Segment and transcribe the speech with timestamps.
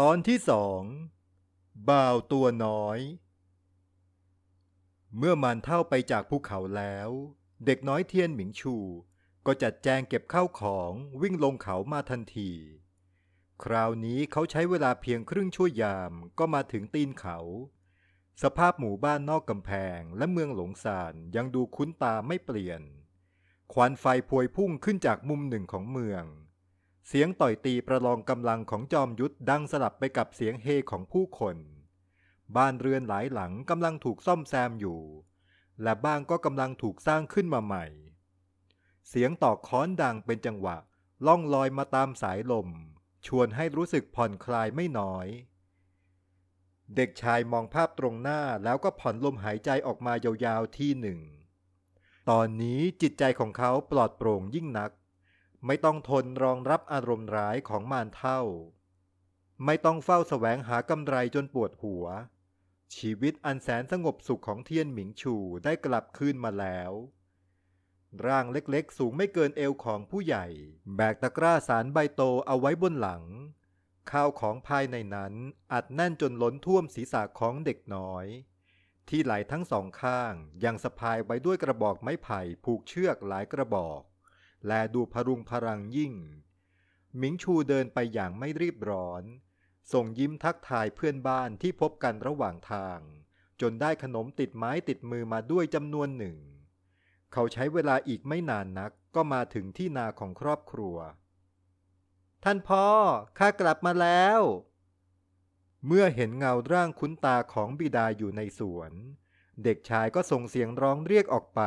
[0.00, 0.82] ตอนที่สอง
[1.88, 2.98] บ่าวตัวน้อย
[5.16, 7.08] เมื่อมันเท่าไปจากภูเขาแล้ว
[7.66, 8.76] เด็กน้อยเทียนหมิงชู
[9.46, 10.92] ก็จัดแจงเก็บข้าวของ
[11.22, 12.52] วิ่งลงเขามาทันที
[13.62, 17.38] คราวนี้เขาใช้เวลาเพียงครึ่งชั่วยามก็มาถึงตีนเขา
[18.42, 22.82] สภาพหมู่บ้านนอกกำแพงและเมืองหลงซานยังดูคุ้นตาไม่เปลี่ยน
[23.72, 26.24] ควันไฟพวยพุ่งขึ้นจากมุมหนึ่งของเมือง
[27.08, 31.56] เสียงต่อยตีประลองกำลังของจอมยุทธดังสลับไปกับเสียงเฮของผู้คน
[32.56, 35.00] บ้านเรือนหลายหลังกำลังถูกซ่อมแซมอยู่
[35.82, 37.86] และบ้างก็กำลังถูกสร้างขึ้นมาใหม่
[39.08, 40.76] เสียงตอกค้อนดังเป็นจังหวะ
[41.26, 42.68] ล่องลอยมาตามสายลม
[43.26, 45.26] ชวนให้รู้สึกผ่อนคลายไม่น้อย
[46.96, 50.12] เด็กชายมองภาพตรงหน้าแล้วก็ผ่อนลมหายใจออกมา
[50.44, 51.20] ยาวๆที่หนึ่ง
[52.30, 54.90] ตอนนี้จิตใจของเขาปลอดโปร่งยิ่งนัก
[55.66, 58.40] ไม่ต้องทนรองรับอารมณ์ร้ายของมารเท่า
[59.64, 62.06] ไม่ต้องเฝ้าแสวงหากำไรจนปวดหัว
[62.96, 66.92] ชีวิตอันแสนสงบสุขของเทียนหมิงชูได้กลับคืนมาแล้ว
[68.26, 70.46] ร่างเล็กๆ สูงไม่เกินเอวของผู้ใหญ่
[70.96, 73.22] แบกตะกร้าสารใบโตเอาไว้บนหลัง
[74.10, 75.34] ข้าวของภายในนั้น
[75.72, 78.26] อัดแน่นจนล้นท่วมศีรษะของเด็กน้อย
[79.08, 80.32] ที่ไหลทั้งสองข้าง
[80.64, 84.02] ยังสะพายไว้ด้วยกระบอกไม้ไผ่ผูกเชือกหลายกระบอก
[84.66, 86.14] และดูพรุงพรังยิ่ง
[87.18, 89.24] หมิงชูเดินไปอย่างไม่รีบร้อน
[89.92, 93.00] ส่งยิ้มทักทายเพื่อนบ้านที่พบกันระหว่างทาง
[93.60, 96.38] จนได้ขนมติดไม้ติดมือมาด้วยจำนวนหนึ่ง
[97.32, 100.96] เขาใช้เวลาอีกไม่นานนักก็มาถึงที่นาของครอบครัว
[102.44, 102.86] ท่านพ่อ
[103.38, 104.40] ข้ากลับมาแล้ว
[105.86, 108.92] เมื่อเห็นเงาร่างคุ้นตาของบิดาอยู่ในสวน
[109.64, 111.60] เด็กชายก็ส่งเสียงร้องเรียกออกไป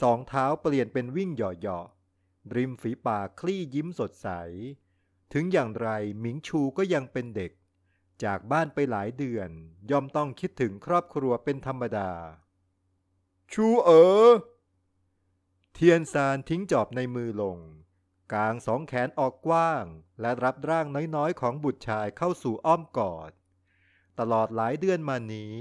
[0.00, 4.28] สองเท้าเปลี่ยนเป็นวิ่งหยาะๆริมฝีปากคลี่ยิ้มสดใส
[5.32, 5.88] ถึงอย่างไร
[6.20, 7.52] หมิงชูก็ยังเป็นเด็ก
[8.24, 9.50] จากบ้านไปหลายเดือน
[9.90, 12.10] ย่อมต้องคิดถึงครอบครัวเป็นธรรมดา
[13.52, 14.28] ชูเอ๋อ
[15.74, 17.58] เทียนซานทิ้งจอบในมือลง
[18.32, 19.84] กางสองแขนออกกว้าง
[20.20, 20.86] และรับร่าง
[21.16, 23.32] น้อยๆ ของบุตรชายเข้าสู่อ้อมกอด
[24.18, 25.54] ตลอดหลายเดือนมานี้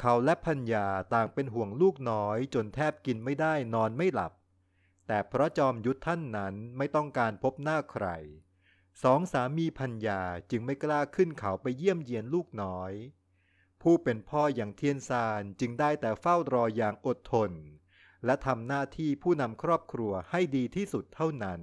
[0.00, 4.32] เขาและพัญญาต่างเป็นห่วงลูกน้อยจนแทบกินไม่ได้นอนไม่หลับ
[5.06, 8.06] แต่เพราะจอมยุทธท่านนั้นไม่ต้องการพบหน้าใคร
[9.02, 12.92] สองสามีพัญญาจึงไม่กล้าขึ้นเขาไปเยี่ยมเยียนลูกน้อย
[13.82, 17.52] ผู้เป็นพ่ออย่างเทียนซานจึงได้แต่เฝ้ารออย่างอดทน
[18.24, 21.60] และทำหน้าที่ผู้นำครอบครัวให้ดีที่สุดเท่านั้น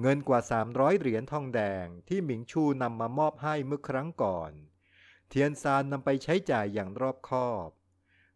[0.00, 0.40] เงินกว่า
[0.70, 4.52] 300 เหรียญทองแดงที่หมิงชูนำมามอบให้เมื่อครั้งก่อน
[5.36, 7.68] ทียนซานนำไปใช้จ่ายอย่างรอบคอบ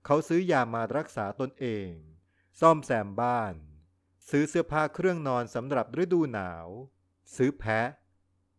[0.04, 1.90] เขาซื้อยามารักษาตนเอง
[2.60, 3.54] ซ่อมแซมบ้าน
[4.28, 6.66] ซื้อเสื้อผ้าเครื่องนอนสำหรับฤดูหนาว
[7.36, 7.88] ซื้อแพะ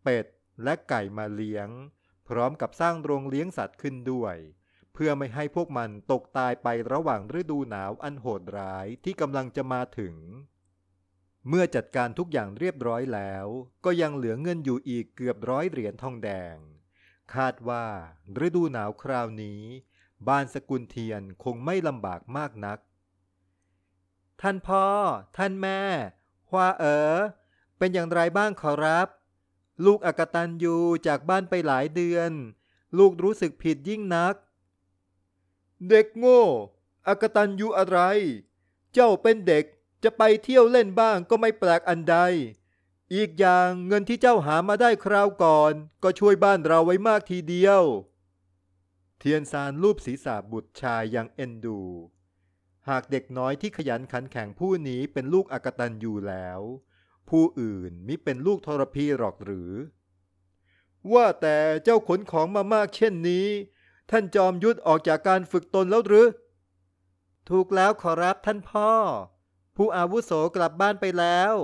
[0.04, 0.26] เป็ด
[0.64, 1.70] และไก่มาเลี้ยง
[2.28, 4.36] พร้อมกับสร้างโรงเลี้ยงสัตว์ขึ้นด้วย
[4.94, 10.16] เพื่อไม่ให้พวกมันตกตายไประหว่างฤดูหนาวอันโหดร้ายที่กำลังจะมาถึง
[11.48, 13.46] เมื่อจัดการทุกอย่างเรียบร้อยแล้ว
[13.86, 16.58] ก็ยังเหลือเงินอยู่อีกเกือบร้อยเหรียญทองแดง
[17.36, 17.86] คาดว่า
[18.46, 19.62] ฤดูหนาวคราวนี้
[20.28, 22.80] บ้านสกุลเทียนคงไม่ลำบากมากนัก
[24.42, 24.86] ท่านพ่อ
[25.38, 25.82] ท่านแม่
[26.50, 27.16] ฮวาเอ๋อ
[27.78, 29.08] เป็นอย่างไรบ้างขอรับ
[29.86, 30.76] ลูกอากตันยู
[31.08, 32.32] จากบ้านไปหลายเดือน
[32.98, 34.36] ลูกรู้สึกผิดยิ่งนัก
[35.90, 36.44] เด็กโง่
[37.08, 38.00] อากตันยูอะไร
[38.94, 39.66] เจ้าเป็นเด็ก
[40.04, 42.18] จะไปเที่ยวเล่นบ้างก็ไม่แปลกอันใด
[43.16, 47.84] อีกอย่างเงินที่เจ้าหามาได้คราวก่อน ก็ช่วยบ้านเราไว้มากทีเดียว
[49.20, 51.80] เทียนซานรูปศีรษะบุตรชายอย่างเอ็นดู
[52.90, 56.62] หากเด็กน้อยที่ขยันขันแข็งผู้นี้เป็นลูกอากตันอยู่แล้ว
[57.30, 59.72] ผู้อื่นมิเป็นลูกทรพีหรอกหรือ
[61.14, 63.48] ว่าแต่เจ้าขนของมามากเช่นนี้
[64.12, 66.28] ท่านจอมยุทธออกจากการฝึกตนแล้วหรือ
[67.50, 68.92] ถูกแล้วขอรับท่านพ่อ
[69.76, 71.56] ผู้อาวุโสกลับบ้านไปแล้ว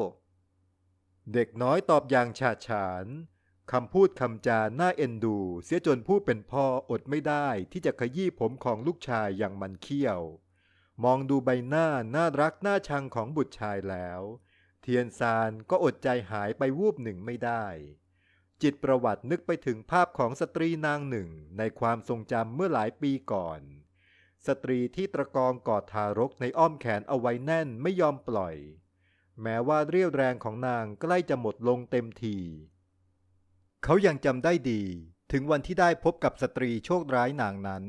[1.33, 3.05] เด็กน้อยตอบอย่างฉาฉาน
[3.72, 10.22] คำพูดคำจาน่าเอ็นดู เสียจนผู้เป็นพ่ออดไม่ได้ที่จะขยี้ผมของลูกชายอย่างมันเขี้ยว
[11.03, 14.22] มองดูใบหน้าน่ารักน่าชังของบุตรชายแล้ว
[14.81, 17.66] เทียนซานก็อดใจหายไปวูบหนึ่งไม่ได้
[18.61, 23.61] จิตประหวัดนึกไปถึงภาพของสตรีนางหนึ่งในความทรงจำเมื่อหลายปีก่อน
[24.47, 28.55] สตรีที่ตะกองกอดทารกในอ้อมแขนเอาไว้แน่นไม่ยอมปล่อย
[29.41, 32.37] แม้ว่าเรี่ยวแรงของนางใกล้จะหมดลงเต็มที
[33.84, 34.84] เขายังจำได้ดี
[35.32, 37.84] ถึงวันที่ได้พบกับสตรีโชคร้ายนางนั้น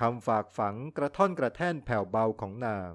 [0.00, 2.92] คำฝากฝังกระท่อนกระแท่นแผ่วเบาของนาง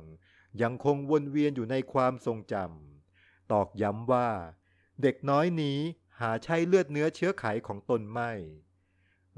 [0.61, 4.29] ยังคงวนเวียนอยู่ในความทรงจำตอกย้ำว่า
[5.01, 5.79] เด็กน้อยนี้
[6.19, 8.31] หาใช่เลือดเนื้อเชื้อไขของตนไม่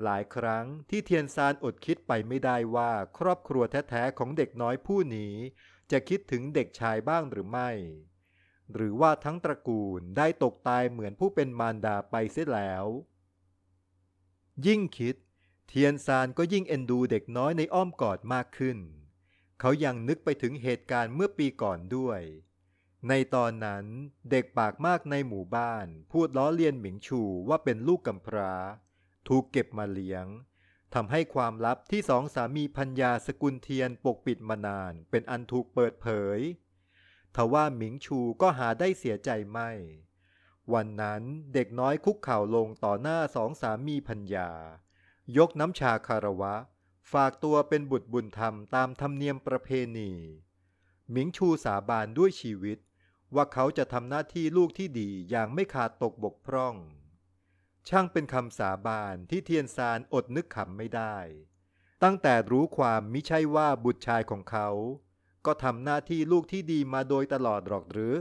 [0.03, 5.33] หลายครั้งที่เทียนซานอดคิดไปไม่ได้ว่าครอบครัวแท้ๆของเด็กน้อยผู้นี้
[5.91, 7.69] จะคิดถึงเด็กชายบ้างหรือไม่
[8.73, 12.85] หรือว่าทั้งตระกูลได้ตกตายเหมือนผู้เป็นมารดาไปเสียแล้ว
[14.65, 15.15] ยิ่งคิด
[15.67, 18.77] เทียนซานก็ยิ่งเอ็นดูเด็กน้อยในอ้อมกอดมากขึ้น
[19.59, 22.21] เขายังนึกไปถึงเหตุการณ์เมื่อปีก่อนด้วย
[23.09, 23.85] ในตอนนั้น
[24.31, 28.53] เด็กปากมากในหมู่บ้าน พูดล้อเลียนหมิงชูว่าเป็นลูกกำพร้า
[29.27, 30.25] ถูกเก็บมาเลี้ยง
[30.93, 36.07] ทำให้ความลับที่สองสามีพัญญาสกุลเทียนปกปิดมานาน เป็นอันถูกเปิดเผ
[36.37, 36.39] ย
[37.35, 39.71] ทว่าหมิงชูก็หาได้เสียใจไม่
[40.73, 44.51] วันนั้นเด็กน้อยคุกเข่าลงต่อหน้าสองสามีพัญญา
[45.37, 46.55] ยกน้ำชาคารวะ
[47.11, 50.11] ฝากตัวเป็นบุตรบุญธรรมตามธรรมเนียมประเพณี
[51.11, 52.79] หมิงชูสาบานด้วยชีวิต
[53.35, 56.75] ว่าเขาจะทำหน้าที่ลูกที่ดีอย่างไม่ขาดตกบกพร่อง
[57.89, 61.17] ช่างเป็นคำสาบานที่เทียนซานอดนึกขำไม่ได้
[62.03, 64.69] ตั้งแต่รู้ความมิใช่ว่าบุตรชายของเขา
[65.45, 68.15] ก็ทำหน้าที่ลูกที่ดีมาโดยตลอดหรอกหรือ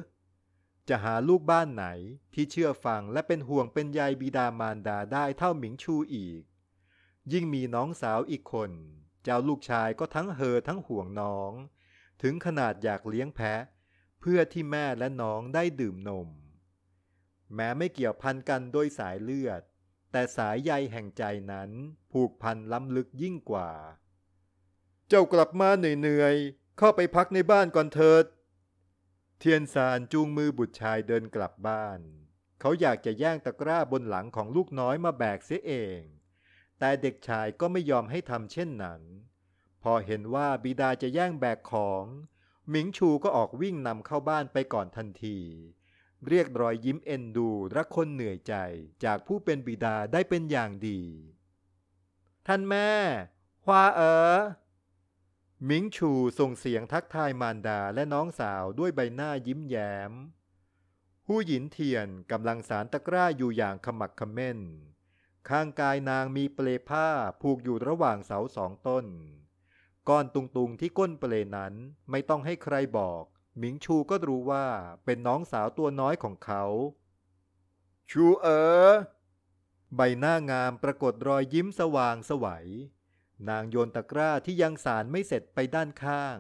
[0.89, 1.87] จะหาลูกบ้านไหน
[2.35, 6.43] ที่เชื่อฟังและเป็นห่วงเป็นใยบิดามารดาได้เท่าหมิงชูอีก
[7.33, 8.71] ยิ่งมีน้องสาวอีกคน
[9.23, 11.53] เจ้าลูกชายก็ทั้งเฮอทั้งห่วงน้อง
[12.23, 13.63] ถึงขนาดอยากเลี้ยงแพะ
[14.21, 16.29] เพื่อที่แม่และน้องได้ดื่มนม
[17.55, 19.63] แม้ไม่เกี่ยวพันกันโดยสายเลือด
[20.13, 21.71] แต่สายใยแห่งใจนั้น
[22.13, 23.71] ผูกพันล้ำลึกยิ่งกว่า
[25.09, 28.25] เจ้ากลับมาเหนื่อยๆ เข้าไปพักในบ้านก่อนเถิด
[29.39, 32.01] เทียนซานจูงมือบุตรชายเดินกลับบ้าน
[32.61, 36.03] เขาอยากจะแย่งตะกร้าบนหลังของลูกน้อยมาแบกเสียเอง
[36.79, 39.03] แต่เด็กชายก็ไม่ยอมให้ทำเช่นนั้น
[39.83, 42.05] พอเห็นว่าบิดาจะแย่งแบกของ
[42.69, 45.39] หมิงชูก็ออกวิ่งนำเข้าบ้านไปก่อนทันที
[46.29, 48.55] เรียกรอยยิ้มเอ็นดูรักคนเหนื่อยใจ
[49.05, 51.01] จากผู้เป็นบิดาได้เป็นอย่างดี
[52.47, 52.89] ท่านแม่
[53.67, 54.37] ฮวาเอ๋อ
[55.69, 60.13] มิงชูส่งเสียงทักทายมารดาและน้องสาวด้วยใบหน้ายิ้มแย้ม
[61.27, 64.59] ผู้หญินเทียนกำลังสารตะกร้าอยู่อย่างขมักขม้น
[65.49, 67.09] ข้างกายนางมีเปลผ้า
[67.41, 69.07] ผูกอยู่ระหว่างเสาสองต้น
[70.09, 71.75] ก้อนตุงๆที่ก้นเปลนั้น
[72.11, 73.25] ไม่ต้องให้ใครบอก
[73.59, 74.67] หมิงชูก็รู้ว่า
[75.05, 76.65] เป็นน้องสาวตัวน้อยของเขา
[78.11, 78.89] ชูเอ๋อ
[79.97, 82.67] ใบหน้างามปรากฏรอยยิ้มสว่างสวัย
[83.49, 86.39] นางโยนตะกร้าที่ยังสารไม่เสร็จไปด้านข้าง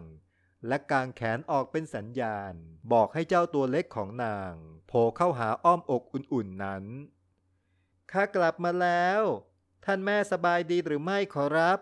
[0.66, 2.54] และกางแขนออกเป็นสัญญาณ
[2.92, 4.52] บอกให้เจ้าตัวเล็กของนาง
[4.86, 6.84] โผล่เข้าหาอ้อมอกอุ่นๆนั้น
[8.12, 9.22] ข้ากลับมาแล้ว
[9.84, 11.78] ท่านแม่สบายดีหรือไม่ขอรับ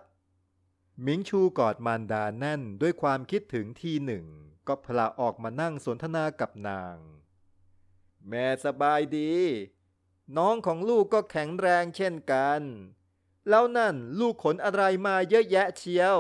[1.07, 4.25] มิงชูกอดมารดาแน่นด้วยความคิดถึงทีหนึ่ง
[4.69, 6.97] ก็พละออกมานั่งสนทนากับนาง
[8.29, 9.33] แม่สบายดี
[10.37, 12.61] น้องของลูกก็แข็งแรงเช่นกัน
[13.49, 16.19] แล้วนั่นลูกขนอะไรมาเยอะแยะเชียว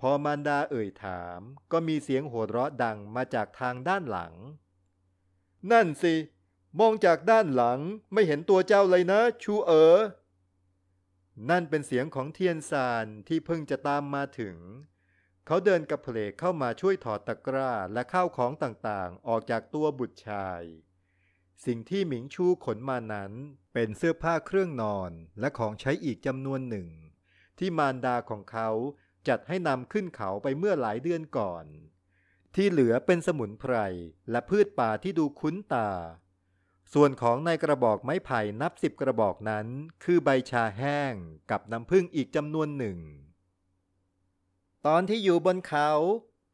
[0.00, 1.40] พอมารดาเอ่ยถาม
[1.72, 4.34] ก็มีเสียงหัวเราะดังมาจากทางด้านหลัง
[5.70, 6.14] นั่นสิ
[6.78, 7.80] มองจากด้านหลัง
[8.12, 9.98] ไม่เห็นตัวเจ้าเลยนะ ชูเอ๋อ
[11.50, 14.56] นั่นเป็นเสียงของเทียนซานที่เพิ่งจะตามมาถึง
[15.46, 20.62] เขาเดินกระเพลกเข้ามาช่วยถอดตะกร้าและข้าวของต่างๆ ออกจากตัวบุตรชาย
[21.64, 23.32] สิ่งที่หมิงชูขนมานั้น
[23.72, 25.10] เป็นเสื้อผ้าเครื่องนอน
[25.40, 26.88] และของใช้อีกจำนวนหนึ่ง
[27.58, 28.70] ที่มารดาของเขา
[29.28, 31.64] จัดให้นำขึ้นเขาไปเมื่อหลายเดือนก่อน
[32.54, 33.74] ที่เหลือเป็นสมุนไพร
[34.30, 35.90] และพืชป่าที่ดูคุ้นตา
[36.92, 39.66] ส่วนของในกระบอกไม้ไผ่นับสิบกระบอกนั้น
[40.04, 41.14] คือใบชาแห้ง
[41.50, 42.98] กับน้ำผึ้งอีกจำนวนหนึ่ง
[44.86, 45.90] ตอนที่อยู่บนเขา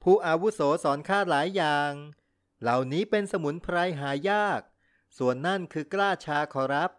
[0.03, 1.93] ผู้อาวุโสสอนข้าหลายอย่าง
[2.63, 4.61] เหล่านี้เป็นสมุนไพรหายาก
[5.19, 6.91] ส่วนนั่นคือกล้าชาขอรับ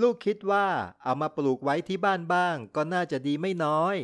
[0.00, 0.68] ลูกคิดว่า
[1.02, 3.96] เอามาปลูกไว้ที่บ้านบ้าง ก็น่าจะดีไม่น้อย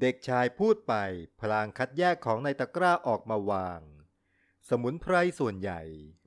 [0.00, 0.94] เด็กชายพูดไป
[1.40, 3.80] พลางคัดแยกของในตะกร้าออกมาวาง
[4.68, 5.80] สมุนไพรส่วนใหญ่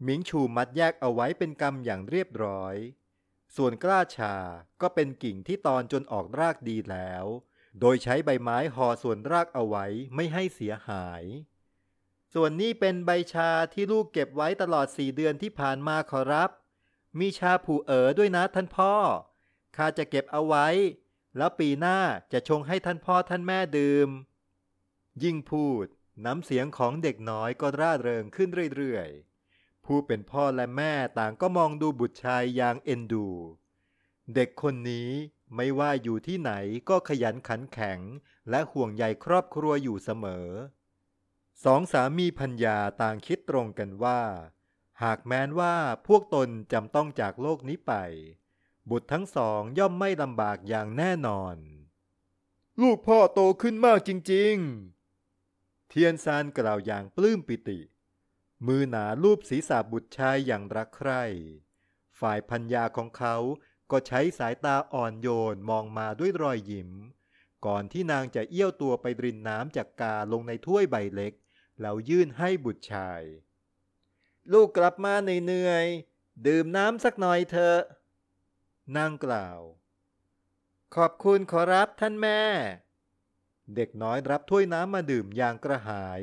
[0.03, 2.75] หมิงชูมัดแยกเอาไว้เป็นกำอย่างเรียบร้อย
[3.55, 4.35] ส่วนกล้าชา
[4.81, 7.25] ก็เป็นกิ่งที่ตอนจนออกรากดีแล้ว
[7.79, 9.85] โดยใช้ใบไม้ห่อส่วนรากเอาไว้
[10.15, 11.24] ไม่ให้เสียหาย
[12.33, 16.50] ส่วนนี้เป็นใบชาที่ลูกเก็บไว้ตลอดสี่เดือนที่ผ่านมาขอรับ
[17.19, 18.93] มีชาผูเอ๋อด้วยนะท่านพ่อ
[19.75, 20.67] ข้าจะเก็บเอาไว้
[21.38, 22.00] แล้วปีหน้า
[22.31, 24.10] จะชงให้ท่านพ่อท่านแม่ดื่ม
[25.24, 25.86] ยิ่งพูด
[26.25, 33.27] น้ำเสียงของเด็กน้อยก็ร่าเริงขึ้นเรื่อยๆ ผู้เป็นพ่อและแม่ต่างก็มองดูบุตรชายอย่างเอ็นดู
[34.36, 35.10] เด็กคนนี้
[35.55, 36.51] ไม่ว่าอยู่ที่ไหน
[36.89, 38.00] ก็ขยันขันแข็ง
[38.50, 40.48] และห่วงใยครอบครัวอยู่เสมอ
[41.63, 44.22] สองสามีพัญญาต่างคิดตรงกันว่า
[45.03, 45.75] หากแม้นว่า
[46.07, 47.93] พวกตนจำต้องจากโลกนี้ไป
[48.89, 51.55] บุตรทั้งสองย่อมไม่ลำบากอย่างแน่นอน
[52.81, 54.55] ลูกพ่อโตขึ้นมากจริง
[55.21, 57.79] ๆ เทียนซานกล่าวอย่างปลื้มปิติ
[58.67, 61.23] มือหนาลูบศีรษะบุตรชายอย่างรักใคร่
[62.19, 63.35] ฝ่ายพัญญาของเขา
[63.91, 66.91] ก็ใช้สายตาอ่อนโยนมองมาด้วยรอยยิ้ม
[67.65, 71.33] ก่อนที่นางจะเอี้ยวตัวไปรินน้ำจากกาลงในถ้วยใบเล็ก
[71.81, 73.21] แล้วยื่นให้บุตรชาย
[74.53, 77.79] ลูกกลับมาเหนื่อยๆ ดื่มน้ำสักหน่อยเถอะ
[78.95, 79.59] นางกล่าว
[80.95, 82.41] ขอบคุณขอรับท่านแม่
[83.75, 86.21] เด็กน้อยรับถ้วยน้ำมาดื่มอย่างกระหาย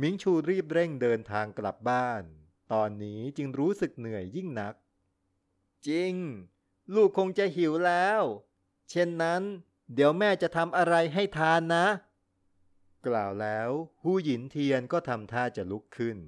[0.00, 2.22] มิงชูรีบเร่งเดินทางกลับบ้าน
[2.72, 4.74] ตอนนี้จึงรู้สึกเหนื่อยยิ่งนัก
[5.86, 6.14] จริง
[6.94, 8.22] ลูกคงจะหิวแล้ว
[8.90, 9.42] เช่นนั้น
[9.94, 11.86] เดี๋ยวแม่จะทำอะไรให้ทานนะ
[13.06, 13.70] กล่าวแล้ว
[14.02, 16.18] หูหยินเทียนก็ทำท่าจะลุกขึ้น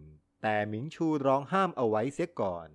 [0.47, 2.69] แต่หมิงชูร้องห้ามเอาไว้เสียก่อน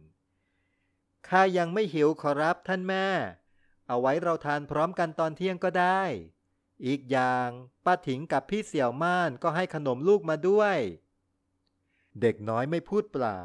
[1.27, 3.07] ข้ายังไม่หิวขอรับท่านแม่
[3.87, 6.01] เอาไว้เราทานพร้อมกันตอนเที่ยงก็ได้
[6.85, 7.49] อีกอย่าง
[7.85, 10.77] ป้าถิงกับพี่เสี่ยวม่านก็ให้ขนมลูกมาด้วย
[12.21, 13.39] เด็กน้อยไม่พูดเปล่า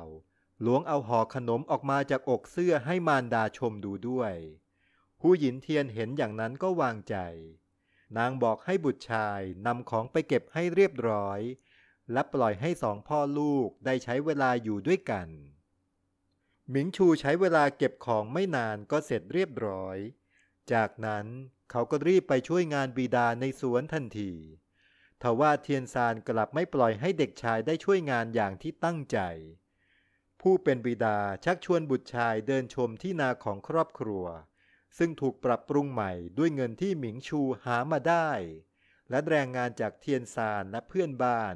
[0.63, 4.35] หลวงเอาห่อขนมออกมาจากอกเสื้อให้มารดาชมดูด้วย
[5.21, 7.17] หูหยินเทียนเห็นอย่างนั้นก็วางใจ
[8.17, 11.41] นางบอกให้บุตรชายนำของไปเก็บให้เรียบร้อย
[12.13, 15.29] และปล่อยให้สองพ่อลูกได้ใช้เวลาอยู่ด้วยกัน
[16.71, 19.99] หมิงชูใช้เวลาเก็บของไม่นานก็เสร็จเรียบร้อย
[20.73, 21.27] จากนั้น
[21.71, 24.33] เขาก็รีบไปช่วยงานบิดาในสวนทันที
[25.23, 29.19] ทว่าเทียนซานกลับไม่ปล่อยให้เด็กชายได้ช่วยงานอย่างที่ตั้งใจ
[30.41, 34.25] ผู้เป็นบิดาชักชวนบุตรชายเดินชมที่นาของครอบครัว
[34.99, 38.31] ซึ่งถูกปรับปรุงใหม่ด้วยเงินที่หมิงชูหามาได้
[39.11, 41.55] และแรงงานจากเทียนซานและเพื่อนบ้าน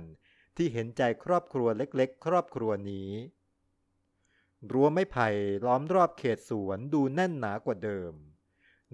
[0.58, 3.10] ที่เห็นใจครอบครัวเล็กๆ ครอบครัวนี้
[4.70, 5.28] รั้วไม้ไผ่
[5.64, 8.12] ล้อมรอบเขตสวนดูแน่นหนากว่าเดิม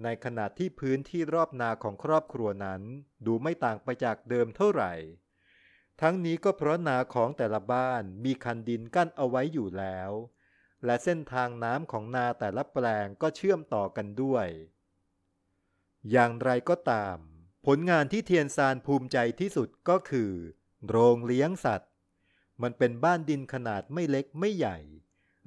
[0.03, 2.81] ในขณะที่พื้นที่รอบนาของครอบครัวนั้น
[3.25, 4.93] ดูไม่ต่างไปจากเดิมเท่าไหร่
[6.01, 10.11] ทั้งนี้ก็เพราะนาของแต่ละบ้านมีคันดินกั้นเอาไว้อยู่แล้ว
[10.85, 14.47] และเส้นทางน้ำของนาแต่ละแปลงก็เชื่อมต่อกันด้วย
[16.11, 17.17] อย่างไรก็ตาม
[17.65, 20.33] ผลงานที่เทียนซานภูมิใจที่สุดก็คือ
[20.87, 21.91] โรงเลี้ยงสัตว์
[22.61, 24.77] มันเป็นบ้านดินขนาดไม่เล็กไม่ใหญ่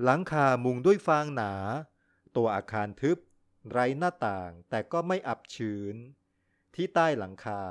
[0.03, 1.53] หลังคามุงด้วยฟางหนา
[2.37, 3.19] ตัวอาคารทึบ
[3.71, 5.95] ไร้หน้าต่างแต่ก็ไม่อับชื้น
[6.75, 7.63] ที่ใต้หลังคา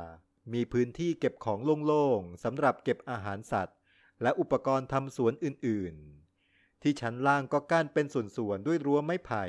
[0.54, 3.78] มีพื้นที่เก็บของโล่งๆสำหรับเก็บอาหารสัตว์
[4.22, 9.46] และอุปกรณ์ทำสวนอื่นๆ ที่ชั้นล่างก็กั้นเป็นส่วนๆด้วยรั้วไม้ไผ่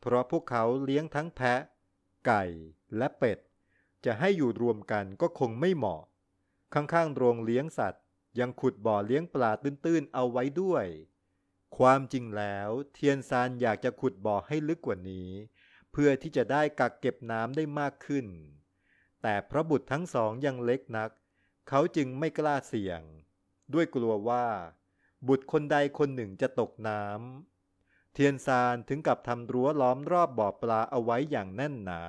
[0.00, 1.60] เพราะพวกเขาเลี้ยงทั้งแพะ
[2.26, 2.44] ไก่
[2.96, 3.38] และเป็ด
[4.04, 6.02] จะให้อยู่รวมกันก็คงไม่เหมาะ
[6.74, 8.04] ข้างๆโรงเลี้ยงสัตว์
[8.38, 10.86] ยังขุดบ่อเลี้ยงปลาตื้นๆเอาไว้ด้วย
[11.76, 15.30] ความจริงแล้วเทียนซานอยากจะขุดบ่อให้ลึกกว่านี้
[15.92, 18.26] เพื่อที่จะได้กักเก็บน้ำได้มากขึ้น
[19.22, 21.10] แต่พระบุตรทั้งสองยังเล็กนัก
[21.68, 23.02] เขาจึงไม่กล้าเสี่ยง
[23.74, 24.46] ด้วยกลัวว่า
[25.28, 32.02] บุตรคนใดคนหนึ่งจะตกน้ำเทียนซานถึงกับทำรั้วล้อมรอบบ่อปลาเอาไว้อย่างแน่นหนา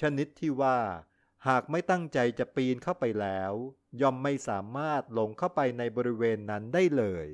[0.00, 0.78] ชนิดที่ว่า
[1.46, 3.52] หากไม่ตั้งใจจะปีนเข้าไปแล้ว
[4.00, 7.28] ย่อมไม่สามารถลงเข้าไปในบริเวณนั้นได้เลย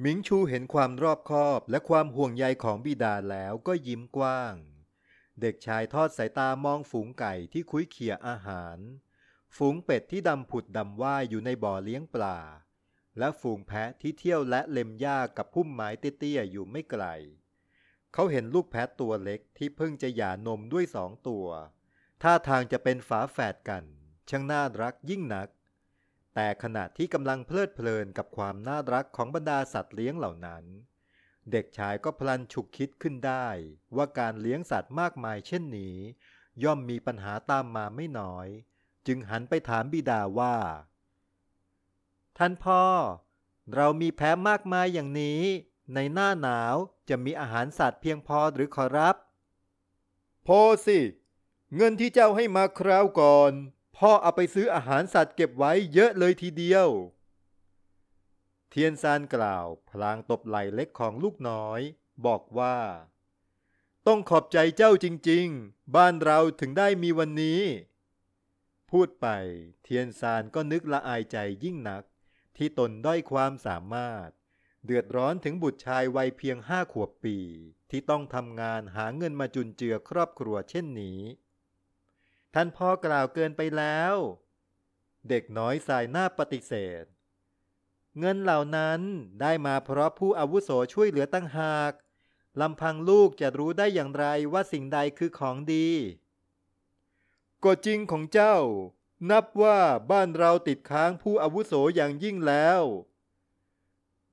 [0.00, 4.54] หมิงชูเห็นความรอบคอบและความห่วงใยของบิดาแล้วก็ยิ้มกว้าง
[5.40, 8.78] เด็กชายทอดสายตามองฝูงไก่ที่คุ้ยเขี่ยอาหาร
[9.56, 12.38] ฝูงเป็ดที่ดำผุดดำว่ายอยู่ในบ่อเลี้ยงปลา
[13.18, 17.04] และฝูงแพะที่เที่ยวและเล็มหญ้ากับพุ่มไม้เตี้ยๆอยู่ไม่ไกล
[18.12, 21.46] เขาเห็นลูกแพะตัวเล็กที่เพิ่งจะหย่านมด้วยสองตัว
[22.22, 23.84] ท่าทางจะเป็นฝาแฝดกัน
[24.28, 25.48] ช่างน่ารักยิ่งนัก
[26.34, 30.64] แต่ขณะที่กำลังเพลิดเพลินกับความน่ารักของบรรดาสัตว์เลี้ยงเหล่านั้น
[31.50, 33.46] เด็กชายก็พลันฉุกคิดขึ้นได้
[33.96, 35.96] ว่าการเลี้ยงสัตว์มากมายเช่นนี้
[36.64, 38.48] ย่อมมีปัญหาตามมาไม่น้อย
[39.06, 40.56] จึงหันไปถามบิดาว่า
[42.38, 42.82] ท่านพ่อ
[43.74, 45.42] เรามีแพะมากมายอย่างนี้
[45.94, 46.74] ในหน้าหนาว
[47.08, 49.16] จะมีอาหารสัตว์เพียงพอหรือขอรับ
[50.46, 50.98] พอสิ
[51.76, 53.52] เงินที่เจ้าให้มาคราวก่อน
[53.96, 56.88] พ่อเอาไปซื้ออาหารสัตว์เก็บไว้เยอะเลยทีเดียว
[58.70, 61.80] เทียนซานกล่าว พลางตบไหล่เล็กของลูกน้อย
[62.26, 62.76] บอกว่า
[64.06, 67.62] ต้องขอบใจเจ้าจริง ๆ บ้านเราถึงได้มีวันนี้
[68.90, 69.26] พูดไป
[69.82, 72.04] เทียนซานก็นึกละอายใจยิ่งนัก
[72.56, 74.28] ที่ตนด้อยความสามารถ
[74.84, 77.38] เดือดร้อนถึงบุตรชายวัยเพียงห้าขวบปี
[77.90, 81.20] ที่ต้องทำงานหาเงินมาจุนเจือครอบครัวเช่นนี้
[82.54, 84.14] ท่านพ่อกล่าวเกินไปแล้ว
[85.28, 87.04] เด็กน้อยสายหน้าปฏิเสธ
[88.18, 89.00] เงินเหล่านั้น
[89.40, 91.92] ได้มาเพราะผู้อาวุโสช่วยเหลือตั้งหาก
[92.60, 95.90] ลำพังลูกจะรู้ได้อย่างไรว่าสิ่งใดคือของดี
[97.64, 98.56] ก็จริงของเจ้า
[99.30, 99.78] นับว่า
[100.10, 102.82] บ้านเราติดค้างผู้อาวุโสอย่างยิ่งแล้ว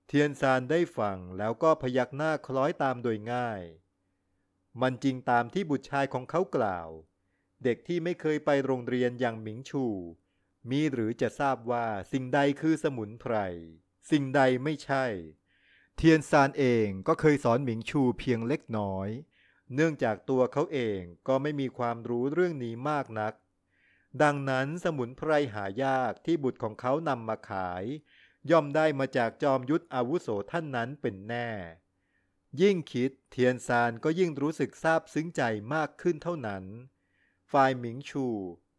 [0.07, 3.61] เทียนซานได้ฟังแล้วก็พยักหน้าคล้อยตามโดยง่าย
[4.81, 6.89] มันจริงตามที่บุตรชายของเขากล่าว
[7.65, 9.85] เด็กที่ไม่เคยไปโรงเรียนอย่างหมิงชู
[10.69, 13.35] มีหรือจะทราบว่าสิ่งใดคือสมุนไพร
[14.11, 15.05] สิ่งใดไม่ใช่
[15.97, 19.09] เทียนซานเองก็เคยสอนหมิงชูเพียงเล็กน้อย
[19.73, 23.33] เนื่องจากตัวเขาเองก็ไม่มีความรู้เรื่องนี้มากนัก
[24.21, 27.83] ดังนั้นสมุนไพรหายากที่บุตรของเขานำมาขาย
[28.51, 31.49] ย่อมได้มาจากจอมยุทธอาวุโสท่านนั้นเป็นแน่
[32.61, 35.41] ยิ่งคิดเทียนซานก็ยิ่งรู้สึกซาบซึ้งใจ
[35.73, 36.65] มากขึ้นเท่านั้น
[37.51, 38.27] ฝ่ายหมิงชู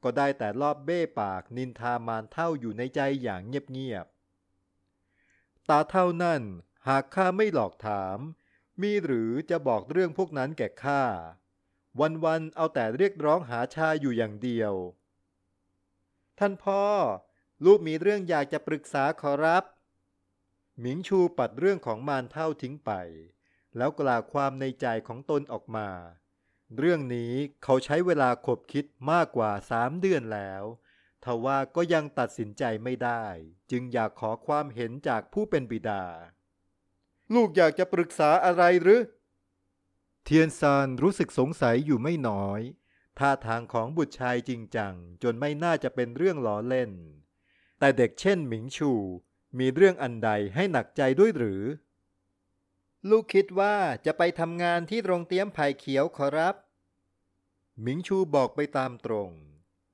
[0.03, 6.43] ก็ได้แต่รอบเบ้ปากนินทามานเท่าอยู่ในใจอย่างเงียบๆ ตาเท่านั่น
[6.89, 8.19] หากข้าไม่หลอกถาม
[8.83, 11.03] มีหรือจะบอกเรื่องพวกนั้นแก่ข้า
[12.25, 14.75] วันๆเอาแต่เรียกร้องหาชาอยู่อย่างเดียว
[16.39, 16.83] ท่านพ่อ
[17.65, 19.65] ลูกมีเรื่องอยากจะปรึกษาขอรับ
[20.81, 22.93] หมิงชูปัดเรื่องของมารเท่าทิ้งไป
[23.77, 25.89] แล้วกล่าวความในใจของตนออกมา
[26.77, 27.33] เรื่องนี้
[27.63, 30.65] เขาใช้เวลาคบคิดมากกว่าสามเดือนแล้ว
[31.25, 33.25] ทว่าก็ยังตัดสินใจไม่ได้
[33.71, 36.05] จึงอยากขอความเห็นจากผู้เป็นบิดา
[37.35, 39.03] ลูกอยากจะปรึกษาอะไรหรือ
[40.25, 42.61] เทียนซานรู้สึกสงสัยอยู่ไม่น้อย
[43.19, 46.91] ท่าทางของบุตรชายจริงจัง จนไม่น่าจะเป็นเรื่องล้อเล่น
[47.79, 48.93] แต่เด็กเช่นหมิงชู
[49.59, 51.63] มีเรื่องอันใดให้หนักใจด้วยหรือ
[53.11, 53.77] ลูกคิดว่า
[54.07, 56.55] จะไปทำงานที่โรงเตี้ยมไผ่เขียวขอรับ
[57.81, 59.31] หมิงชูบอกไปตามตรง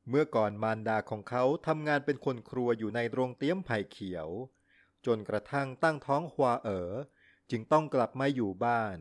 [0.09, 4.28] เมื่อก่อนมารดาของเขาทำงานเป็นคนครัวอยู่ในโรงเตี้ยมไผ่เขียว
[5.06, 6.92] จนกระทั่งตั้งท้องฮวเอ๋อ
[7.50, 8.99] จึงต้องกลับมาอยู่บ้าน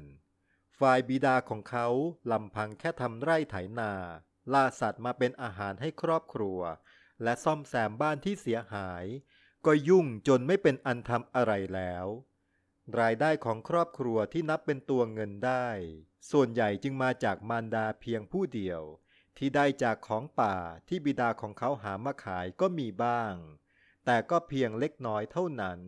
[0.80, 1.88] ฝ่ายบิดาของเขา
[2.32, 3.92] ลำพังแค่ทำไร่ไถนา
[4.54, 6.60] ล่าสัตว์มาเป็นอาหารให้ครอบครัว
[7.24, 9.06] และซ่อมแซมบ้านที่เสียหาย
[9.66, 12.06] ก็ยุ่งจนไม่เป็นอันทำอะไรแล้ว
[13.00, 15.68] รายได้ของครอบครัวที่นับเป็นตัวเงินได้
[16.32, 18.82] ส่วนใหญ่จึงมาจากมารดาเพียงผู้เดียว
[19.38, 20.56] ที่ได้จากของป่า
[20.88, 23.34] ที่บิดาของเขาหามาขายก็มีบ้าง
[24.06, 25.80] แต่ก็เพียงเล็กน้อยเท่านั้น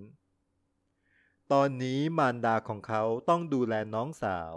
[1.52, 4.56] ตอนนี้มารดาของเขาต้องดูแลน้องสาว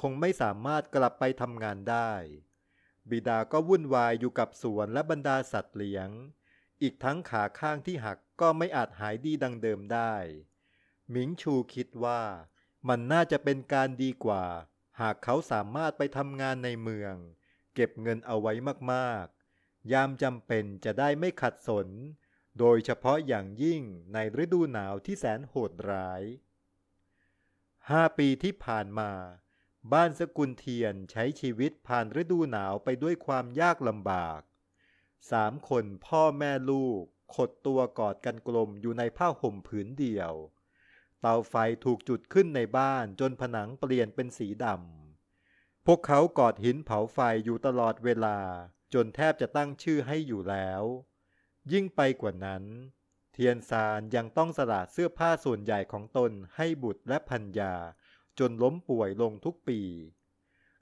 [0.00, 2.12] คงไม่สามารถกลับไปทำงานได้
[3.10, 6.08] บิดาก็วุ่นวายอยู่กับสวนและบรรดาสัตว์เลี้ยง
[6.82, 10.14] อีกทั้งขาข้างที่หักก็ไม่อาจหายดีดังเดิมได้
[11.10, 12.22] หมิงชูคิดว่า
[12.88, 14.44] มันน่าจะเป็นการดีกว่า
[15.00, 17.14] หากเขาสามารถไปทำงานในเมือง
[17.74, 18.52] เก็บเงินเอาไว้
[18.92, 21.88] มากๆ ยามจำเป็นจะได้ไม่ขัดสน
[22.58, 26.22] โดยเฉพาะอย่างยิ่งในฤดูหนาวที่แสนโหดร้าย
[27.90, 29.12] ห้าปีที่ผ่านมา
[29.92, 34.40] บ้านสกุลเทียนใช้ชีวิตผ่านฤดูหนาวไปด้วยความยากลำบาก
[35.30, 37.02] สามคนพ่อแม่ลูก
[37.34, 40.34] ขดตัวกอดกันกลมอยู่ในผ้าห่มผืนเดียว
[41.20, 41.54] เตาไฟ
[41.84, 48.38] ถูกจุดขึ้นในบ้านจนผนังเปลี่ยนเป็นสีดำ พวกเขากอดหินเผาไฟอยู่ตลอดเวลา
[48.94, 50.82] จนแทบจะตั้งชื่อให้อยู่แล้ว
[51.72, 52.64] ยิ่งไปกว่านั้น
[53.32, 57.74] เทียนซานยังต้องสละเสื้อผ้าส่วนใหญ่ของตนให้บุตรและพัญญา
[58.38, 59.80] จนล้มป่วยลงทุกปี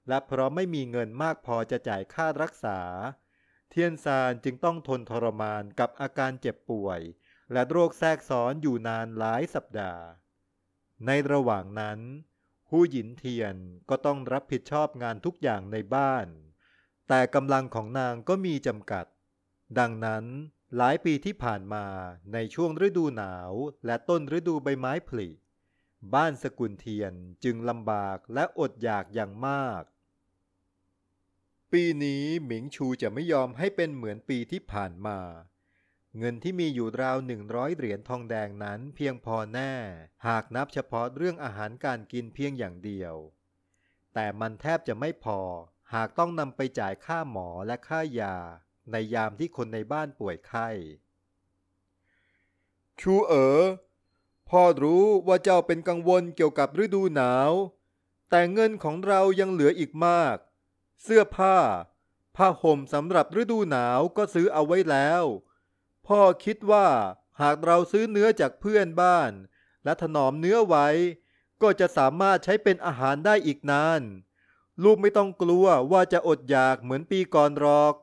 [0.07, 2.79] และเพราะไม่มีเงินมากพอจะจ่ายค่ารักษา
[3.69, 6.99] เทียนซานจึงต้องทนทรมานกับอาการเจ็บป่วย
[7.51, 10.03] และโรคแทรกซ้อนอยู่นานหลายสัปดาห์
[11.05, 11.99] ในระหว่างนั้น
[12.69, 13.55] หูหยินเทียน
[13.89, 16.27] ก็ต้องรับผิดชอบงานทุกอย่างในบ้าน
[17.07, 19.05] แต่กำลังของนางก็มีจำกัด
[19.79, 20.25] ดังนั้น
[20.77, 21.85] หลายปีที่ผ่านมา
[22.33, 23.51] ในช่วงฤดูหนาว
[23.85, 25.29] และต้นฤดูใบไม้ผลิ
[26.13, 29.83] บ้านสกุลเทียนจึงลำบากและอดอยากอย่างมาก
[31.71, 35.19] ปีนี้หมิงชูจะไม่ยอมให้เป็นเหมือนปีที่ผ่านมา
[36.17, 39.73] เงินที่มีอยู่ราวหนึ่งร้อยเหรียญทองแดงนั้นเพียงพอแน่
[40.27, 43.15] หากนับเฉพาะเรื่องอาหารการกินเพียงอย่างเดียว
[44.13, 45.39] แต่มันแทบจะไม่พอ
[45.93, 48.35] หากต้องนำไปจ่ายค่าหมอและค่ายา
[48.91, 50.69] ในยามที่คนในบ้านป่วยไข้
[52.99, 53.61] ชูเอ๋อ
[54.49, 57.51] พ่อรู้ว่าเจ้าเป็นกังวลเกี่ยวกับฤดูหนาว
[58.29, 60.37] แต่เงินของเรายังเหลืออีกมาก
[61.03, 61.57] เสื้อผ้า
[62.35, 65.23] ผ้าห่มสำหรับฤดูหนาวก็ซื้อเอาไว้แล้ว
[66.07, 66.87] พ่อคิดว่า
[67.41, 69.31] หากเราซื้อเนื้อจากเพื่อนบ้าน
[69.83, 70.87] และถนอมเนื้อไว้
[71.61, 74.01] ก็จะสามารถใช้เป็นอาหารได้อีกนาน
[74.83, 77.95] ลูกไม่ต้องกลัวว่าจะอดอยากเหมือนปีก่อนหรอก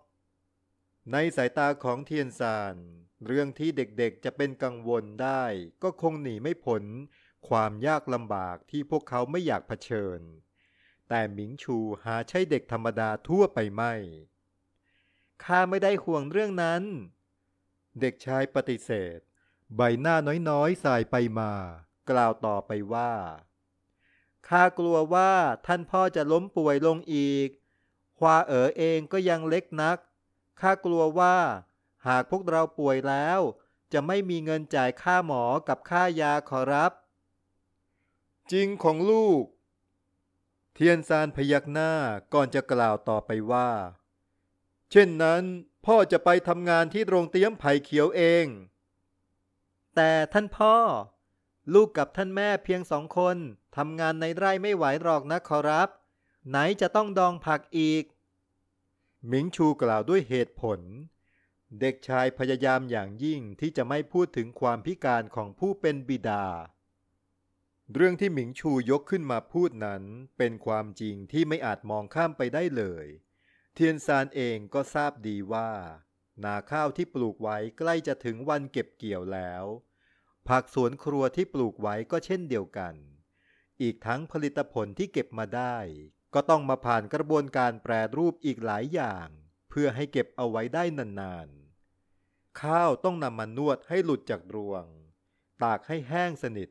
[1.13, 2.77] ในสายตาของเทียนซาน
[3.27, 5.45] เรื่องที่เด็กๆจะเป็นกังวลได้
[5.83, 6.85] ก็คงหนีไม่พ้น
[7.49, 10.21] ความยากลำบากที่พวกเขาไม่อยากเผชิญ
[11.09, 13.95] แต่หมิงชูหาใช่เด็กธรรมดาทั่วไปไม่
[15.45, 16.83] ข้าไม่ได้ห่วงเรื่องนั้น
[18.01, 19.19] เด็กชายปฏิเสธ
[19.77, 20.17] ใบหน้า
[20.51, 21.53] น้อยๆสายไปมา
[22.11, 23.13] กล่าวต่อไปว่า
[24.49, 25.33] ข้ากลัวว่า
[25.67, 27.49] ท่านพ่อจะล้มป่วยลงอีก
[28.19, 29.99] ควาเอ๋อเองก็ยังเล็กนัก
[30.61, 31.37] ข้ากลัวว่า
[32.07, 33.41] หากพวกเราป่วยแล้ว
[33.93, 36.93] จะไม่มีเงินจ่ายค่าหมอกับค่ายาขอรับ
[38.53, 39.45] จริงของลูก
[40.75, 41.93] เทียนซานพยักหน้า
[42.33, 43.69] ก่อนจะกล่าวต่อไปว่า
[44.91, 45.43] เช่นนั้น
[45.85, 48.47] พ่อจะไปทำงานที่โรงเตี้ยมไผ่เขียวเอง
[49.97, 50.77] แต่ท่านพ่อ
[51.75, 53.37] ลูกกับท่านแม่เพียงสองคน
[53.77, 55.89] ทำงานในไร่ไม่ไหวหรอกนะขอรับ
[56.49, 58.05] ไหนจะต้องดองผักอีก
[59.29, 60.81] หมิงชูกล่าวด้วยเหตุผล
[61.81, 66.47] เด็กชายพยายามอย่างยิ่งที่จะไม่พูดถึงความพิการของผู้เป็นบิดา
[67.95, 70.03] เรื่องที่หมิงชูยกขึ้นมาพูดนั้น
[70.39, 73.07] เป็นความจริงที่ไม่อาจมองข้ามไปได้เลย
[73.77, 75.71] เทียนซานเองก็ทราบดีว่า
[76.45, 79.65] นาข้าวที่ปลูกไว้ใกล้จะถึงวันเก็บเกี่ยวแล้ว
[80.49, 82.95] ผักสวนครัวที่ปลูกไว้ก็เช่นเดียวกัน
[83.83, 85.77] อีกทั้งผลิตผลที่เก็บมาได้
[86.35, 89.29] ก็ต้องมาผ่านกระบวนการแปรรูปอีกหลายอย่าง
[89.69, 94.85] เพื่อให้เก็บเอาไว้ได้นานๆ ข้าวต้องนำมานวดให้หลุดจากรวง
[95.63, 96.69] ตากให้แห้งสนิท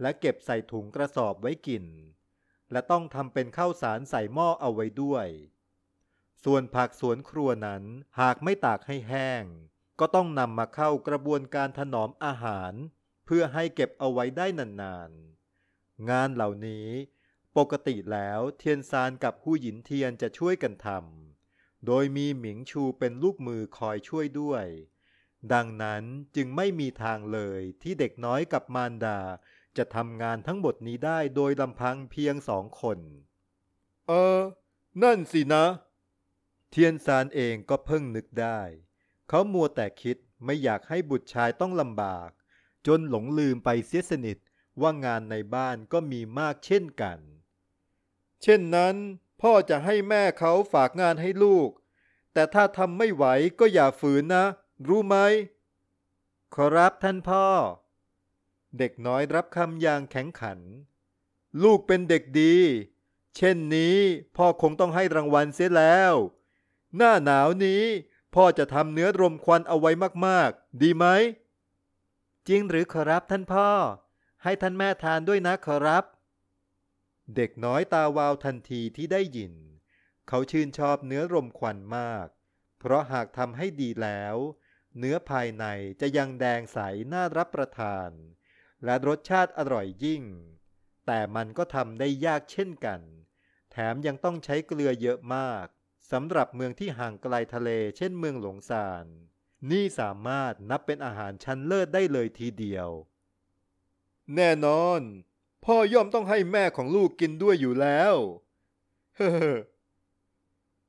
[0.00, 1.84] และเก็บใส่ถุงกระสอบไว้กิน
[2.72, 5.28] และต้องทำเป็นข้าวสารใส่หม้อเอาไว้ด้วย
[6.44, 7.82] ส่วนผักสวนครัวนั้น
[8.20, 9.44] หากไม่ตากให้แห้ง
[10.00, 12.72] ก็ต้องนำมาเข้ากระบวนการถนอมอาหาร
[13.24, 16.88] เพื่อให้เก็บเอาไว้ได้นานๆ งานเหล่านี้
[17.56, 24.64] ปกติแล้วเทียนซานกับผู้หญินเทียนจะช่วยกันทำโดยมีหมิงชูเป็นลูกมือคอยช่วยด้วย
[25.52, 26.04] ดังนั้น
[26.36, 29.20] จึงไม่มีทางเลยที่เด็กน้อยกับมารดา
[29.76, 32.98] จะทำงานทั้งหมดนี้ได้โดยลำพังเพียงสองคน
[34.06, 34.38] เออ
[35.02, 35.64] นั่นสินะ
[36.70, 38.60] เทียนซานเองก็เพิ่งนึกได้
[39.28, 42.30] เขามัวแต่คิดไม่อยากให้บุตรชายต้องลำบาก
[42.86, 44.38] จนหลงลืมไปเสียสนิท
[44.80, 47.18] ว่างานในบ้านก็มีมากเช่นกัน
[48.42, 48.96] เช่นนั้น
[49.40, 51.70] พ่อจะให้แม่เขาฝากงานให้ลูก
[52.32, 53.24] แต่ถ้าทำไม่ไหว
[53.58, 54.44] ก็อย่าฝืนนะ
[54.88, 55.16] รู้ไหม
[56.54, 57.46] ขอรับท่านพ่อ
[58.78, 60.58] เด็กน้อยรับคำอย่างแข็งขัน
[61.62, 62.56] ลูกเป็นเด็กดี
[63.36, 63.98] เช่นนี้
[64.36, 66.14] พ่อคงต้องให้รางวัลเสียแล้ว
[66.96, 67.84] หน้าหนาวนี้
[68.34, 69.90] พ่อจะทำเนื้อรมควันเอาไว้
[70.26, 71.06] มากๆ ดีไหม
[72.48, 73.68] จริงหรือขอรับท่านพ่อ
[74.42, 76.04] ให้ท่านแม่ทานด้วยนะขอรับ
[77.36, 79.54] เด็กน้อยตาวาวทันทีที่ได้ยิน
[80.28, 82.26] เขาชื่นชอบเนื้อรมควันมาก
[82.78, 84.36] เพราะหากทำให้ดีแล้ว
[84.98, 85.64] เนื้อภายใน
[86.00, 86.78] จะยังแดงใส
[87.12, 88.10] น่ารับประทาน
[88.84, 90.22] และรสชาติอร่อยยิ่ง
[91.06, 93.00] แต่มันก็ทำได้ยากเช่นกัน
[93.72, 95.66] แถมยังต้องใช้เกลือเยอะมาก
[96.12, 99.06] สำหรับเมืองที่ห่างไกลทะเลเช่นเมืองหลงซาน
[99.70, 102.88] นี่สามารถนับเป็นอาหารชั้นเลิศได้เลยทีเดียว
[104.34, 105.00] แน่นอน
[105.64, 108.14] พ่อย่อมต้องให้แม่ของลูกกินด้วยอยู่แล้ว
[109.16, 109.54] เฮ้อ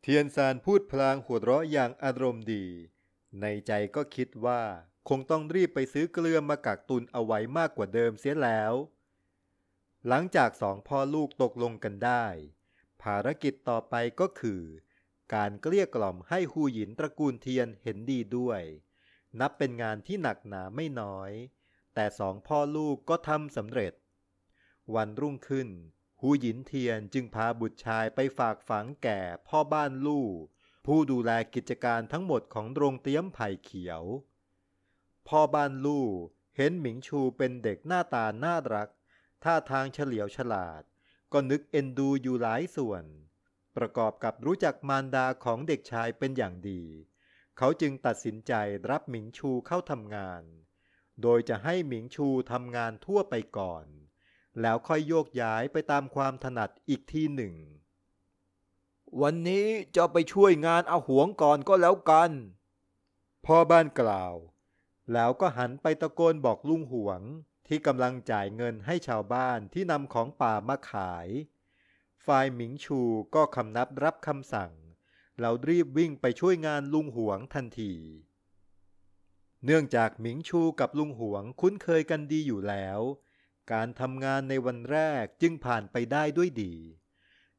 [0.02, 2.66] เทียนซานพูดพลางหัวเราะอย่างอารมณ์ดี
[3.42, 4.62] ในใจก็คิดว่า
[5.10, 8.74] คงต้องรีบไปซื้อเกลือมากักตุนเอาไว้มากกว่าเดิมเสียแล้ว
[10.08, 12.26] หลังจากสองพ่อลูกตกลงกันได้
[13.02, 14.62] ภารกิจต่อไปก็คือ
[15.34, 18.62] การเกลี้ยกล่อมให้ฮูหยินตระกูลเทียนเห็นดีด้วย
[19.40, 21.32] นับเป็นงานที่หนักหนาไม่น้อย
[21.94, 23.94] แต่สองพ่อลูกก็ทำสำเร็จ
[24.96, 25.70] วันรุ่งขึ้น
[26.22, 30.28] ฮูหยินเทียนจึงพาบุตรชายไปฝากฝังแก่พ่อบ้านลู่
[30.86, 34.04] ผู้ดูแลกิจการทั้งหมดของโรงเตี้ยมไผ่เขียว
[35.28, 36.08] พ่อบ้านลู่
[36.58, 38.90] เห็นหมิงชูเป็นเด็กหน้าตาน่ารัก
[39.44, 40.82] ท่าทางเฉลียวฉลาด
[41.32, 43.04] ก็นึกเอ็นดูอยู่หลายส่วน
[43.78, 46.84] ประกอบกับรู้จักมารดาของเด็กชายเป็นอย่างดี
[47.58, 48.54] เขาจึงตัดสินใจ
[48.90, 50.44] รับหมิงชูเข้าทำงาน
[51.22, 53.86] โดยจะให้หมิงชูทำงานทั่วไปก่อน
[54.62, 57.56] แล้วค่อยโยกย้ายไปตามความถนัดอีกทีหนึ่ง
[59.22, 62.32] วันนี้จะไปช่วยงานอาหวงก่อนก็แล้วกัน
[63.46, 64.36] พ่อบ้านกล่าว
[65.14, 67.22] แล้วก็หันไปตะโกนบอกลุงหวง
[67.68, 71.28] ที่กำลังจ่ายเงินให้ชาวบ้านที่นำของป่ามาขาย
[72.34, 73.00] ฝ่ายหมิงชู
[73.36, 74.72] ก็คำนับรับคำสั่ง
[75.40, 77.94] แล้วรีบวิ่งไปช่วยงานลุงหวงทันที
[79.66, 83.00] เนื่องจากหมิงชูกับลุงหวงคุ้นเคยกันดีอยู่แล้ว
[83.72, 86.76] การทำงานในวันแรกจึงผ่านไปได้ด้วยดี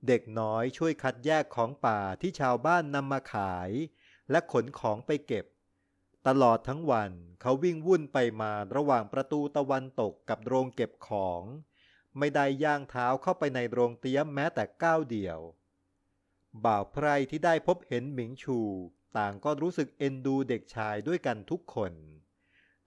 [0.07, 3.71] เด็กน้อยช่วยคัดแยกของป่าที่ชาวบ้านนำมาขาย
[4.31, 5.47] และขนของไปเก็บ
[6.27, 11.43] ตลอดทั้งวันเขาวิ่งวุ่นไปมาระหว่างประตูตะวันตกกับโรงเก็บของ
[12.19, 15.39] ไม่ได้ย่างเท้าเข้าไปในโรงเตี้ยมแม้แต่ก้าวเดียว
[16.65, 18.59] บ่าวไพรที่ได้พบเห็นหมิงชู
[19.17, 21.93] ต่างก็รู้สึกเอ็นดูเด็กชายด้วยกันทุกคน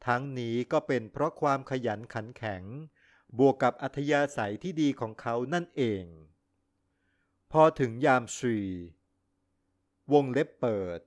[0.06, 2.64] ทั้งนี้ก็เป็นเพราะความขยันขันแข็ง
[3.40, 6.06] บวกกับอัธยาศัยที่ดีของเขานั่นเอง
[7.52, 8.58] พอถึงยามสี
[10.14, 11.00] วงเล็บเปิด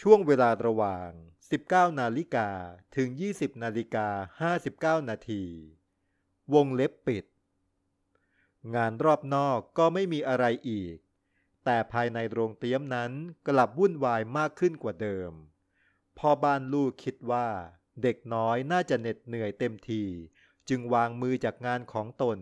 [0.00, 1.10] ช่วงเวลาระหว่าง
[1.54, 2.48] 19 นาฬิกา
[2.96, 4.08] ถึง 20 นาฬิกา
[4.98, 5.44] 59 นาที
[6.54, 7.24] วงเล็บปิด
[8.74, 10.96] งานรอบนอกก็ไม่มีอะไรอีก
[11.64, 13.12] แต่ภายในโรงเตี้ยมนั้น
[13.48, 15.32] กลับวุ่นวายมากขึ้นกว่าเดิม
[16.18, 17.48] พ่อบ้านลูกคิดว่า
[18.02, 20.04] เด็กน้อยน่าจะเหน็ดเหนื่อยเต็มที
[20.68, 22.38] จึงวางมือจากงานของตน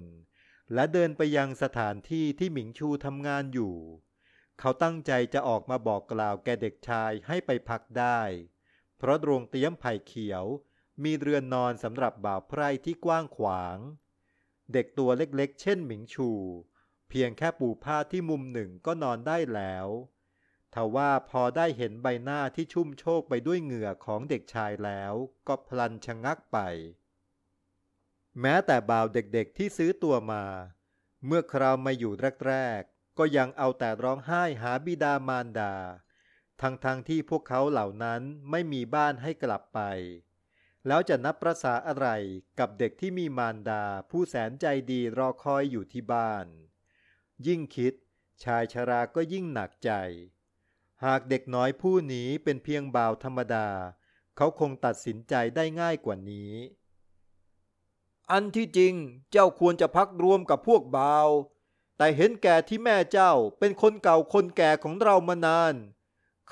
[0.75, 3.75] และเดินไปยังสถานที่ที่หมิงชูทำงานอยู่
[4.59, 8.21] เขาตั้งใจจะออกมาบอกกล่าวแก่เด็กชายให้ไปพักได้
[8.97, 10.45] เพราะโรงเตี้ยมไผ่เขียว
[11.05, 13.79] มีเรือนนอนสำหรับบ่าวไพร่ที่กว้างขวาง
[14.73, 16.31] เด็กตัวเล็กๆ เช่นหมิงชู
[17.09, 19.87] เพียงแค่ปูผ้าที่มุมหนึ่งก็นอนได้แล้ว
[20.75, 25.15] ทว่าพอได้เห็นใบหน้าที่ชุ่มโชกไปด้วยเหงื่อของเด็กชายแล้ว
[25.49, 26.59] ก็พลันชะงักไป
[28.41, 30.45] แม้แต่บ่าวเด็กๆที่ซื้อตัวมา
[31.27, 32.13] เมื่อคราวมาอยู่
[32.47, 35.75] แรกๆ ก็ยังเอาแต่ร้องไห้หาบิดามารดา
[36.61, 39.81] ทั้งๆทที่พวกเขาเหล่านั้นไม่มีบ้านให้กลับไป
[40.87, 42.07] แล้วจะนับประษาอะไร
[42.59, 46.47] กับเด็กที่มีมารดาผู้แสนใจดีรอคอยอยู่ที่บ้าน
[47.47, 47.95] ยิ่งคิด
[48.45, 49.91] ชายชราก็ยิ่งหนักใจ
[51.05, 53.69] หากเด็กน้อยผู้นี้เป็นเพียงบ่าวธรรมดา
[54.37, 56.53] เขาคงตัดสินใจได้ง่ายกว่านี้
[58.31, 58.95] อันที่จริง
[59.31, 61.29] เจ้าควรจะพักรวมกับพวกบ่าว
[61.97, 65.75] แต่เห็นแก่ที่แม่เจ้าเป็นคนเก่าคนแก่ของเรามานาน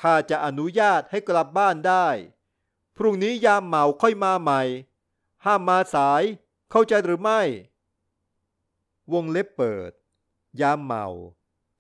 [0.00, 2.08] ข้าจะอนุญาตให้กลับบ้านได้
[2.96, 4.62] พรุ่งนี้ยามเหมาค่อยมาใหม่
[5.44, 6.22] ห้ามมาสาย
[6.70, 7.40] เข้าใจหรือไม่
[9.12, 9.92] วงเล็บเปิด
[10.60, 11.06] ยามเหมา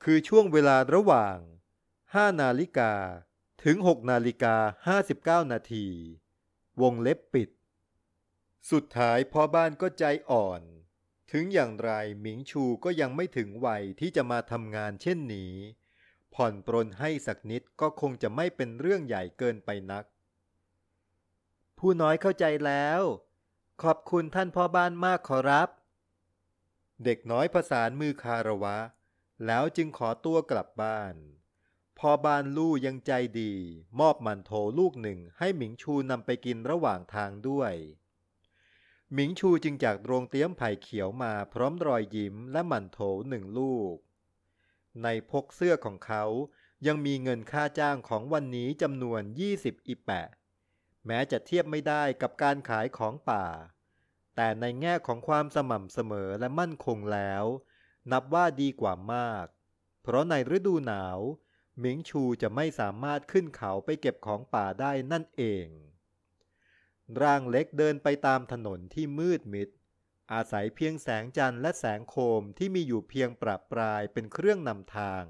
[0.02, 1.38] คือช่วงเวลาระหว่าง
[1.94, 2.92] 5 นาฬิกา
[3.64, 5.86] ถึง 6 นาฬิกา 59 นาที
[6.82, 7.50] วงเล็บปิด
[8.70, 10.62] สุดท้ายพ่อบ้านก็ใจอ่อน
[11.32, 15.54] ถึงอย่างไรหมิงชูก็ยังไม่ถึงวัยที่จะมาทำงานเช่นนี้
[16.34, 20.04] ผ่อนปรนให้สักนิดก็คงจะไม่เป็นเรื่องใหญ่เกินไปนัก
[21.78, 23.00] ผู้น้อยเข้าใจแล้ว
[23.82, 25.68] ขอบคุณท่านพ่อบ้านมากขอรับ
[27.04, 28.76] เด็กน้อยประสานมือคารวะ
[29.46, 31.14] แล้วจึงขอตัวกลับบ้าน
[31.98, 33.52] พ่อบ้านลู่ยังใจดี
[34.00, 37.72] มอบมันโถลูกหนึ่งให้หมิงชูนำไปกินระหว่างทางด้วย
[39.12, 43.96] หมิงชูจึงจากโรงเตี้ยมไผ่เขียวมาพร้อมรอยยิ้มและมันโถหนึ่งลูก
[45.02, 46.24] ในพกเสื้อของเขา
[46.86, 49.22] ยังมีเงินค่าจ้างของวันนี้จำนวน
[49.54, 50.28] 20 อีแปะ
[51.06, 53.46] แม้จะเทียบไม่ได้กับการขายของป่า
[54.36, 57.44] แต่ในแง่ของความสม่ำเสมอและมั่นคงแล้ว
[58.12, 59.46] นับว่าดีกว่ามาก
[60.02, 61.18] เพราะในฤดูหนาว
[61.78, 65.66] หมิงชูจะไม่สามารถขึ้นเขาไปเก็บของป่าได้นั่นเอง
[67.20, 69.68] ร่างเล็กเดินไปตามถนนที่มืดมิด
[70.32, 75.24] อาศัยเพียงแสงจันทร์และแสงโคมที่มีอยู่เพียงประปรายเป็นเครื่องนำทาง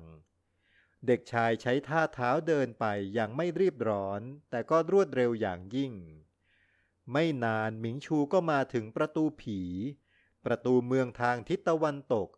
[1.07, 5.93] เด็กชายใช้ท่าเท้าเดินไปอย่างไม่รีบร้อน แต่ก็รวดเร็วอย่างยิ่ง
[7.13, 9.61] ไม่นานหมิงชูก็มาถึงประตูผี
[10.45, 12.29] ประตูเมืองทางทิศตะวันตก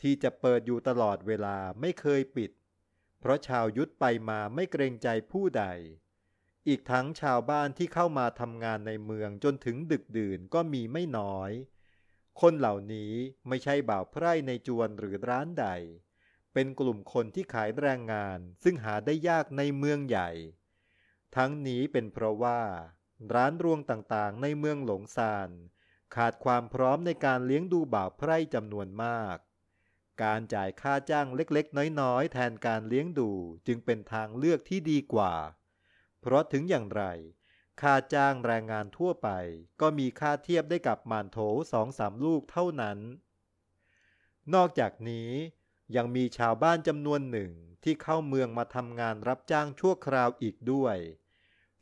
[0.00, 2.50] ที่จะเปิดอยู่ตลอดเวลาไม่เคยปิด
[3.20, 5.64] เพราะชาวยุทธไปมาไม่เกรงใจผู้ใด
[6.68, 11.50] อีกทั้งชาวบ้านที่เข้ามาทำงานในเมืองจนถึงดึกดื่นก็มีไม่น้อย
[12.40, 13.12] คนเหล่านี้
[13.48, 15.66] ไม่ใช่บ่าวไพร่ในจวนหรือร้านใด
[16.52, 20.30] เป็นกลุ่มคนที่ขายแรงงานซึ่งหาได้ยากในเมืองใหญ่
[21.36, 22.60] ทั้งนี้เป็นเพราะว่า
[23.34, 25.50] ร้านรวงต่างๆ ในเมืองหลงซาน
[26.14, 29.36] ขาดความพร้อมในการเลี้ยงดูบ่าวไพร่จำนวนมาก
[30.22, 33.30] การจ่ายค่าจ้างเล็กๆ น้อยๆ แทนการเลี้ยงดู
[33.66, 35.34] จึงเป็นทางเลือกที่ดีกว่า
[36.20, 37.02] เพราะถึงอย่างไร
[37.80, 39.28] ค่าจ้างแรงงานทั่วไป
[39.80, 41.38] ก็มีค่าเทียบได้กับมานโถ
[41.72, 42.98] สองสามลูกเท่านั้น
[44.54, 45.30] นอกจากนี้
[45.96, 47.52] ยังมีชาวบ้านจำนวนหนึ่ง
[47.84, 50.96] ที่เข้าเมืองมาทำงานรับจ้างชั่วคราวอีกด้วย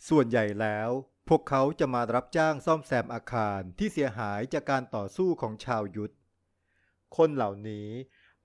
[0.09, 0.90] ส่วนใหญ่แล้ว
[1.29, 6.14] พวกเขาจะมารับจ้างซ่อมแซมอาคารที่เสียหายจากการต่อสู้ของชาวยุทธ
[7.16, 7.88] คนเหล่านี้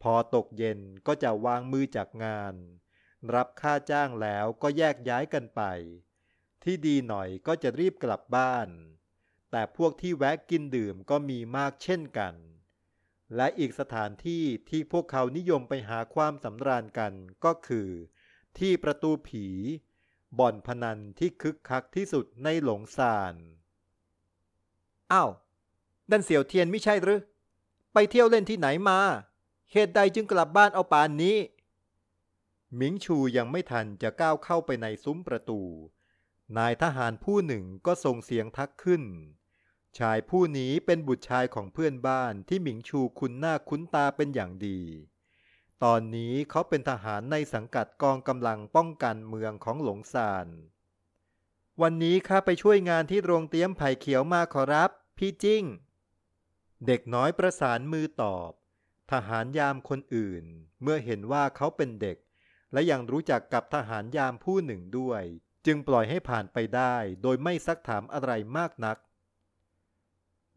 [0.02, 2.54] พอตกเย็นก็จะวางมือจากงาน
[3.34, 5.62] รับค่าจ้างแล้วก็แยกย้ายกันไป
[6.64, 8.68] ที่ดีหน่อยก็จะรีบกลับบ้าน
[9.52, 12.34] แต่พวกที่แวะกินดื่มก็มีมากเช่นกัน
[13.36, 17.14] และอีกสถานที่ที่พวกเขานิยมไปหาความสำราญกัน
[17.46, 17.90] ก็คือ
[18.58, 19.46] ที่ประตูผี
[20.40, 23.36] บ่อนพนันที่คึกคักที่สุดในหลงซาน
[25.14, 25.30] อ้าว
[26.12, 27.22] นั่นเสี่ยวเทียนไม่ใช่หรือ
[27.94, 29.00] ไปเที่ยวเล่นที่ไหนมา
[29.72, 31.38] เหตุใดจึงกลับบ้านเอาป่านนี้
[32.76, 35.62] หมิงชูยังไม่ทันจะก้าวเข้าไปในซุ้มประตู
[36.58, 39.04] นายทหารผู้หนึ่งก็ส่งเสียงทักขึ้น
[40.00, 44.82] ชายผู้นี้เป็นบุตรชายของเพื่อนบ้านที่หมิงชูคุ้นหน้าคุ้นตาเป็นอย่างดี
[45.84, 50.48] ตอนนี้เขาเป็นทหารในสังกัดกองกำลังป้องกันเมืองของหลงซาน
[51.82, 55.64] วันนี้ข้าไปช่วยงานที่โรงเตี้ยมไผ่เขียวมาขอรับ พี่จิ้ง
[56.86, 58.52] เด็กน้อยประสานมือตอบ
[59.12, 60.44] ทหารยามคนอื่น
[60.82, 62.18] เมื่อเห็นว่าเขาเป็นเด็ก
[62.74, 65.24] และยังรู้จักกับทหารยามผู้หนึ่งด้วย
[65.66, 68.98] จึงปล่อยให้ผ่านไปได้ โดยไม่ซักถามอะไรมากนัก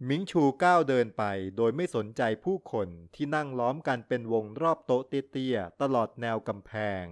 [0.07, 1.25] มิงชูก้าวเดินไป
[1.57, 6.73] โดยไม่สนใจผู้คนที่นั่งล้อมกันเป็นวงรอบโต๊ะเตี้ยๆตลอดแนวกำแพ
[7.05, 7.07] ง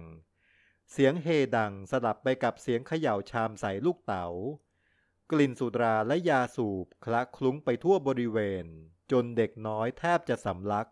[0.91, 4.25] เสียงเฮดังสลับไปกับเสียงเขย่าชามใส่ลูกเตา๋า
[5.31, 8.65] กลิ่นสุราและยาสูบคละคลุ้งไปทั่วบริเวณ
[9.11, 10.87] จนเด็กน้อยแทบจะสำลัก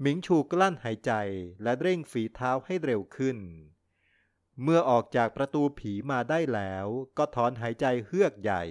[0.00, 1.12] หมิงชูกลั้นหายใจ
[1.62, 3.38] และเร่งฝีเท้าให้เร็วขึ้น
[4.62, 6.86] เมื่อออกจากประตูผีมาได้แล้ว
[7.18, 8.64] ก็ถอนหายใจเฮือกใหญ่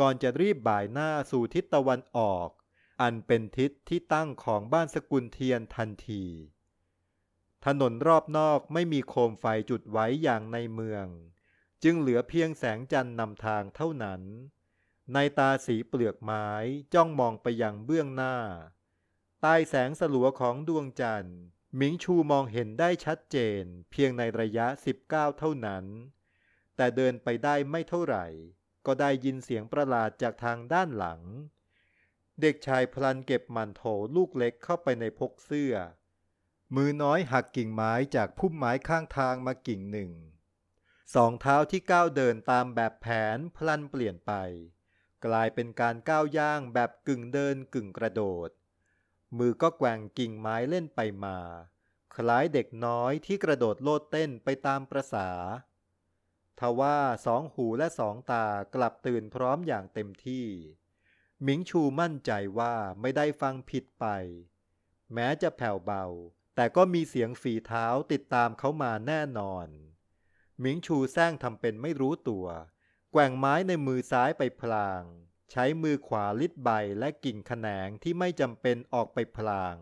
[0.00, 2.48] ก่อนจะรีบบ่ายหน้าสู่ทิศตะวันออก
[3.02, 6.24] อันเป็นทิศที่ตั้งของบ้านสกุลเทียนทันที
[7.66, 11.06] ถนนรอบนอกไม่มีโคมไฟจุดไว้อย่างในเมือง
[11.82, 14.22] จึงเหลือเพียงแสงจันทร์นำทางเท่านั้น
[15.12, 16.48] ในตาสีเปลือกไม้
[16.94, 18.36] จ้องมองไปยังเบื้องหน้า
[19.42, 21.38] ใต้แสงสลัวของดวงจันทร์
[21.76, 24.66] หมิงชูมองเห็นได้ชัดเจน เพียงในระยะ
[25.04, 25.84] 19 เท่านั้น
[26.76, 28.26] แต่เดินไปได้ไม่เท่าไหร่
[28.86, 31.20] ก็ได้ยินเสียงประหลาดจากทางด้านหลัง
[32.40, 33.82] เด็กชายพลันเก็บมันโถ
[34.16, 35.74] ลูกเล็กเข้าไปในพกเสื้อ
[36.76, 40.10] มือน้อยหักกิ่งไม้จากพุ่มไม้ข้างทางมากิ่งหนึ่ง
[41.14, 44.32] สองเท้าที่ก้าวเดินตามแบบแผนพลันเปลี่ยนไป
[45.26, 48.50] กลายเป็นการก้าวย่างแบบกึ่งเดินกึ่งกระโดด
[49.38, 51.38] มือก็แกว่งกิ่งไม้เล่นไปมา
[52.16, 55.28] คล้ายเด็กน้อยที่กระโดดโลดเต้นไปตามประษา
[56.60, 60.46] ทว่าสองหูและสองตากลับตื่นพร้อมอย่างเต็มที่
[61.42, 64.06] หมิงชูมั่นใจว่าไม่ได้ฟังผิดไป
[65.14, 66.04] แม้จะแผ่วเบา
[66.54, 69.68] แต่ก็มีเสียงฝีเท้าติดตามเขามาแน่นอน
[70.60, 72.46] หมิงชูแซงทำเป็นไม่รู้ตัว
[73.12, 75.02] แกว่งไม้ในมือซ้ายไปพลาง
[75.50, 79.76] ใช้มือขวาลิดใบและกิ่งแขนงที่ไม่จำเป็นออกไปพลาง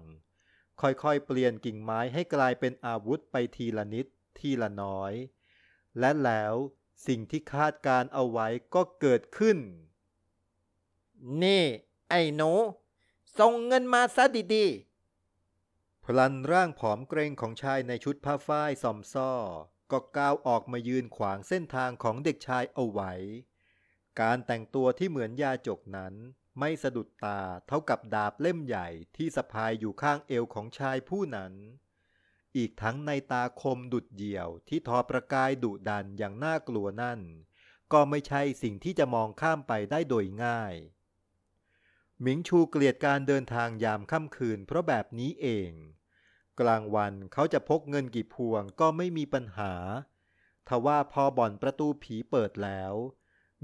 [0.81, 4.07] ค่อยๆเปลี่ยนกิ่งไม้ให้กลายเป็นอาวุธไปทีละนิด
[4.39, 5.13] ทีละน้อย
[5.99, 6.55] และแล้ว
[7.07, 9.59] สิ่งที่คาดการเอาไว้ก็เกิดขึ้น
[11.43, 11.65] นี่
[12.11, 12.53] ไอ้หนู
[13.39, 14.67] ส่งเงินมาซะดี
[16.05, 19.33] พลันร่างผอมเกรงของชายในชุดผ้าฝ้ายซอมซ่อ
[19.91, 23.13] ก็ก้าวออกมายืนขวางเส้นทางของเด็กชายเอาไว้
[24.21, 26.15] การแต่งตัวที่เหมือนยาจกนั้น
[26.59, 31.53] ไม่สะดุดตาเท่ากับดาบเล่มใหญ่ที่สะพายอยู่ข้างเอวของชายผู้นั้น
[32.59, 37.21] อีกทั้งในตาคมดุดเดี่ยวที่ทอประกายดุดันอย่างน่ากลัวนั่น
[37.93, 40.75] ก็ไม่ใช่สิ่งที่จะมองข้ามไปได้โดยง่าย
[42.23, 45.73] หมิงชูเกลียดการเดินทางยามค่ำคืนเพราะแบบนี้เอง
[46.61, 49.73] กลางวันเขาจะพกเงินกี่พวงก็ไม่มีปัญหา
[50.69, 52.95] ทว่าพอบ่อนประตูผีเปิดแล้ว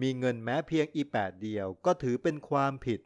[0.00, 3.00] มีเงินแม้เพียงอีแปดเดียวก็ถือเป็นความผิด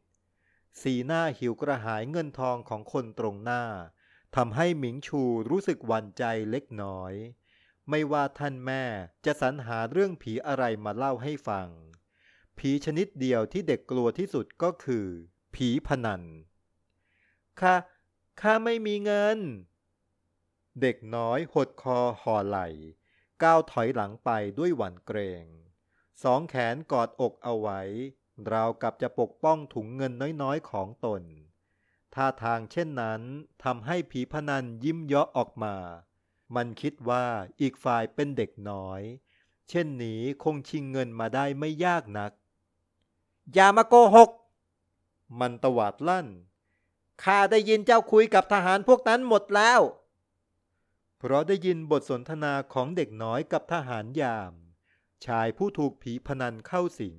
[0.82, 3.62] สีหน้าหิวกระหายเงินทองของคนตรงหน้า
[4.36, 7.12] ทำให้หมิงชูรู้สึกหวั่นใจเล็กน้อย
[7.90, 8.84] ไม่ว่าท่านแม่
[9.24, 11.68] จะสรรหาเรื่องผีอะไรมาเล่าให้ฟัง
[12.58, 15.06] ผีชนิดเดียวที่เด็กกลัวที่สุดก็คือ
[15.54, 16.22] ผีพนัน
[17.60, 17.74] ข้า
[18.40, 19.38] ข้าไม่มีเงิน
[20.80, 22.58] เด็กน้อยหดคอห่อไหล
[23.42, 25.44] ก้าวถอยหลังไปด้วยหวั่นเกรง
[26.22, 27.80] สองแขนกอดอกเอาไว้
[28.52, 30.12] ราวกับจะปกป้องถุงเงิน
[30.42, 31.22] น้อยๆของตน
[32.14, 33.22] ท่าทางเช่นนั้น
[33.64, 35.76] ทำให้ผีพนันยิ้มเยาะออกมา
[36.54, 37.26] มันคิดว่า
[37.60, 39.02] อีกฝ่ายเป็นเด็กน้อย
[39.68, 42.32] เช่นนี้คงชิงเงินมาได้ไม่ยากนัก
[43.54, 44.30] อย่ามาโกหก
[45.40, 46.28] มันตวาดลั่น
[47.22, 49.80] ข้าได้ยินเจ้าคุยกับทหารพวกนั้นหมดแล้ว
[51.18, 54.52] เพราะได้ยินบทสนทนาของเด็กน้อยกับทหารยาม
[55.26, 57.18] ชายผู้ถูกผีพนันเข้าสิง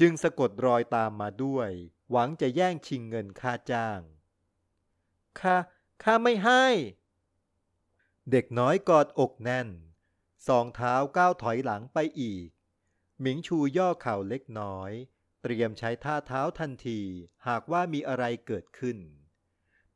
[0.00, 1.70] จึงสะกดรอยตามมาด้วย
[2.10, 4.00] หวังจะแย่งชิงเงินค่าจ้าง
[5.40, 5.56] ข้า
[6.02, 6.64] ข้าไม่ให้
[8.30, 9.68] เด็กน้อยกอดอกแน่น
[10.48, 12.48] สองเท้าก้าวถอยหลังไปอีก
[13.20, 14.90] หมิงชูย่อเข่าเล็กน้อย
[15.42, 17.00] เตรียมใช้ท่าเท้าทันที
[17.46, 18.98] หากว่ามีอะไรเกิดขึ้น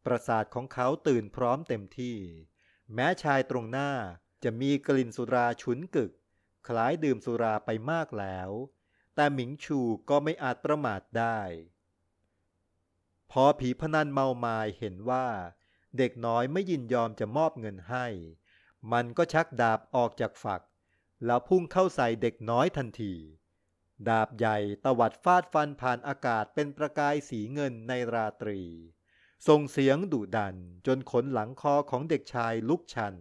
[0.05, 2.19] ประสาทของเขาตื่นพร้อมเต็มที่
[2.95, 3.91] แม้ชายตรงหน้า
[4.45, 6.13] จะมีกลิ่นสุราฉุนกึก
[6.69, 8.51] คล้ายดื่มสุราไปมากแล้ว
[9.15, 9.81] แต่หมิงชู
[10.11, 11.39] ก็ไม่อาจประมาทได้
[13.33, 15.27] พอผีพนันเมามายเห็นว่า
[15.99, 18.07] เด็กน้อยไม่ยินยอมจะมอบเงินให้
[18.93, 20.63] มันก็ชักดาบออกจากฝัก
[21.27, 23.15] แล้วพุ่งเข้าใส่เด็กน้อยทันที
[24.09, 28.61] ดาบใหญ่ตวัดฟาดฟันผ่านอากาศเป็นประกายสีเงินในราตรี
[29.49, 30.57] ส่งเสียงดุดัน
[30.87, 33.15] จนขนหลังคอของเด็กชายลุกชัน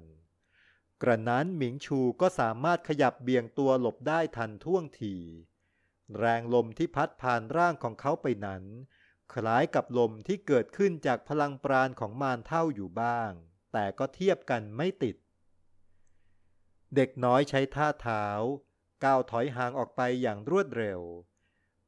[1.01, 5.15] กระนั้นหมิงชูก็สามารถขยับเบี่ยงตัวหลบได้ทันท่วงที
[6.17, 8.63] แรงลมที่พัดผ่านร่างของเขาไปนั้น
[9.33, 13.31] คล้ายกับลมที่เกิดขึ้นจากพลังปราณของมารเท่าอยู่บ้าง
[13.73, 15.15] แต่ก็เทียบกันไม่ติด
[16.95, 18.25] เด็กน้อยใช้ท่าเท้า
[19.03, 21.01] ก้าวถอยห่างออกไปอย่างรวดเร็ว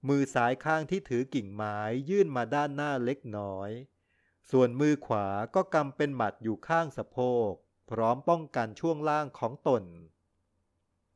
[0.07, 1.77] มือซ้ายข้างที่ถือกิ่งไม้
[2.09, 3.69] ยื่นมาด้านหน้าเล็กน้อย
[4.51, 7.17] ส่วนมือขวาก็กำเป็นหมัดอยู่ข้างสะโพ
[7.49, 7.51] ก
[7.91, 9.83] พร้อมป้องกันช่วงล่างของตน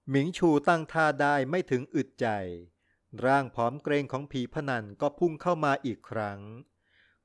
[0.09, 2.27] หมิงชูตั้งท่าได้ไม่ถึงอึดใจ
[3.25, 6.39] ร่างผอมเกรงของผีพนันก็พุ่งเข้ามาอีกครั้ง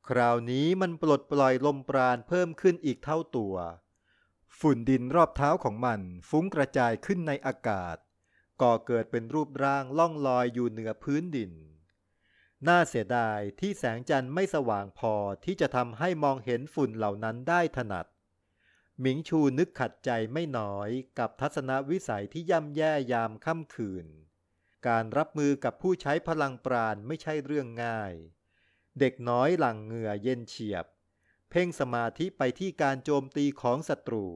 [0.08, 3.54] คราวนี้มันปลดปล่อยลมปราณเพิ่มขึ้นอีกเท่าตัว
[4.58, 7.96] ฝุ่นดินรอบเท้าของมันฟุ้งกระจายขึ้นในอากาศ
[8.62, 11.52] ก่อเกิดเป็นรูปร่างล่องลอยอยู่เหนือพื้นดิน
[12.68, 15.14] น่าเสียดายที่แสงจันทร์ไม่สว่างพอ
[15.44, 18.06] ที่จะทำให้มองเห็นฝุ่นเหล่านั้นได้ถนัด
[19.00, 24.06] หมิงชูนึกขัดใจไม่น้อยกับทัศนวิสัยที่ย่ำแย่ยามค่ำคืน
[24.88, 28.14] การรับมือกับผู้ใช้พลังปราณไม่ใช่เรื่องง่าย
[28.98, 30.86] เด็กน้อยหลั่งเหงื่อเย็นเฉียบ
[31.50, 34.26] เพ่งสมาธิไปที่การโจมตีของศัตรู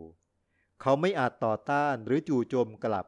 [0.81, 3.07] เขาไม่อาจต่อต้านหรือจู่โจมกลับ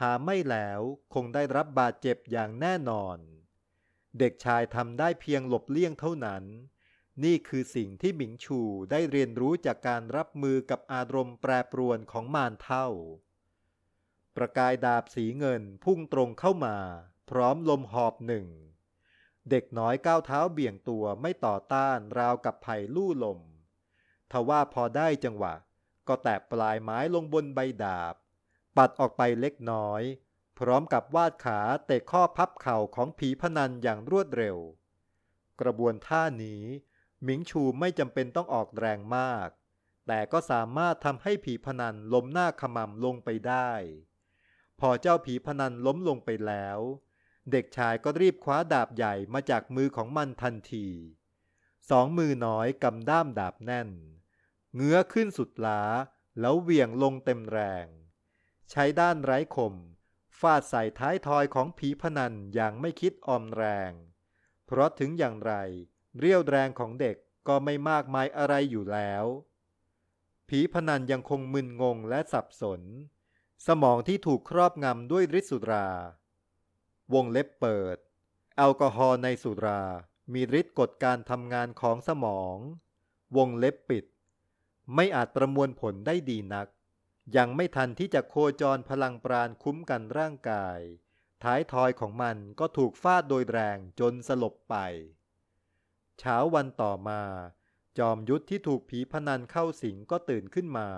[0.00, 0.80] หาไม่แล้ว
[1.14, 3.18] คงได้รับบาดเจ็บอย่างแน่นอน
[4.18, 6.44] เด็กชายทำได้เพียงหลบเลี่ยงเท่านั้น
[7.24, 8.60] นี่คือสิ่งที่หมิงชู
[8.90, 12.88] ได้เรียนรู้จากการรับมือกับอารมณ์แปรปรวนของมารเท่า
[14.36, 16.76] ประกายดาบสีเงินพุ่งตรงเข้ามา
[17.30, 18.46] พร้อมลมหอบหนึ่ง
[19.50, 23.40] เด็กน้อยก้าวเท้าเบี่ยงตัวไม่ต่อต้านราวกับไผ่ลู่ลม
[24.30, 25.54] ทว่าพอได้จังหวะ
[26.08, 28.14] ก็แตะปลายไม้ลงบนใบดาบ
[28.76, 30.02] ปัดออกไปเล็กน้อย
[30.58, 34.58] พร้อมกับวาดขาเตะข้อพับเข่าของผีพนันอย่างรวดเร็ว
[35.60, 36.64] กระบวนท่านี้
[37.22, 39.48] หมิงชูไม่จำเป็นต้องออกแรงมาก
[40.06, 43.70] แต่ก็สามารถทำให้ผีพนันล้มหน้าขมำลงไปได้
[44.86, 46.78] พอเจ้าผีพนันล้มลงไปแล้ว
[47.50, 50.88] เด็กชายก็รีบคว้าดาบใหญ่มาจากมือของมันทันที
[51.90, 53.88] สองมือน้อยกำด้ามดาบแน่น
[54.74, 55.82] เงื้อขึ้นสุดล้า
[56.40, 57.86] แล้วเหวี่ยงลงเต็มแรง
[58.70, 59.74] ใช้ด้านไร้คม
[60.40, 63.92] ฟาดใส่ท้ายทอยของผีพนันอย่างไม่คิดออมแรง
[64.66, 65.52] เพราะถึงอย่างไร
[66.18, 67.16] เรี่ยวแรงของเด็ก
[67.48, 69.24] ก็ไม่มากมายอะไรอยู่แล้ว
[70.48, 72.82] ผีพนันยังคงมึนงงและสับสน
[73.66, 75.88] สมองที่ถูกครอบงำด้วยฤทธิ์สุรา
[77.14, 77.96] วงเล็บเปิด
[78.56, 79.82] แอลกอฮอล์ในสุรา
[80.32, 82.56] มีฤทธิ์กดการทำงานของสมอง
[83.36, 84.04] วงเล็บปิด
[84.94, 86.68] ไม่อาจประมวลผลได้ดีนัก
[87.36, 90.78] ยังไม่ทันที่จะโคจรพลังปราณคุ้มกันร่างกาย
[91.42, 94.76] ท้ายทอยของมันก็ถูกฟาดโดยแรงจนสลบไป
[96.18, 97.22] เช้าวันต่อมา
[97.98, 100.88] จอมยุทธที่ถูกผีพนันเข้าสิงก็ตื่นขึ้นมา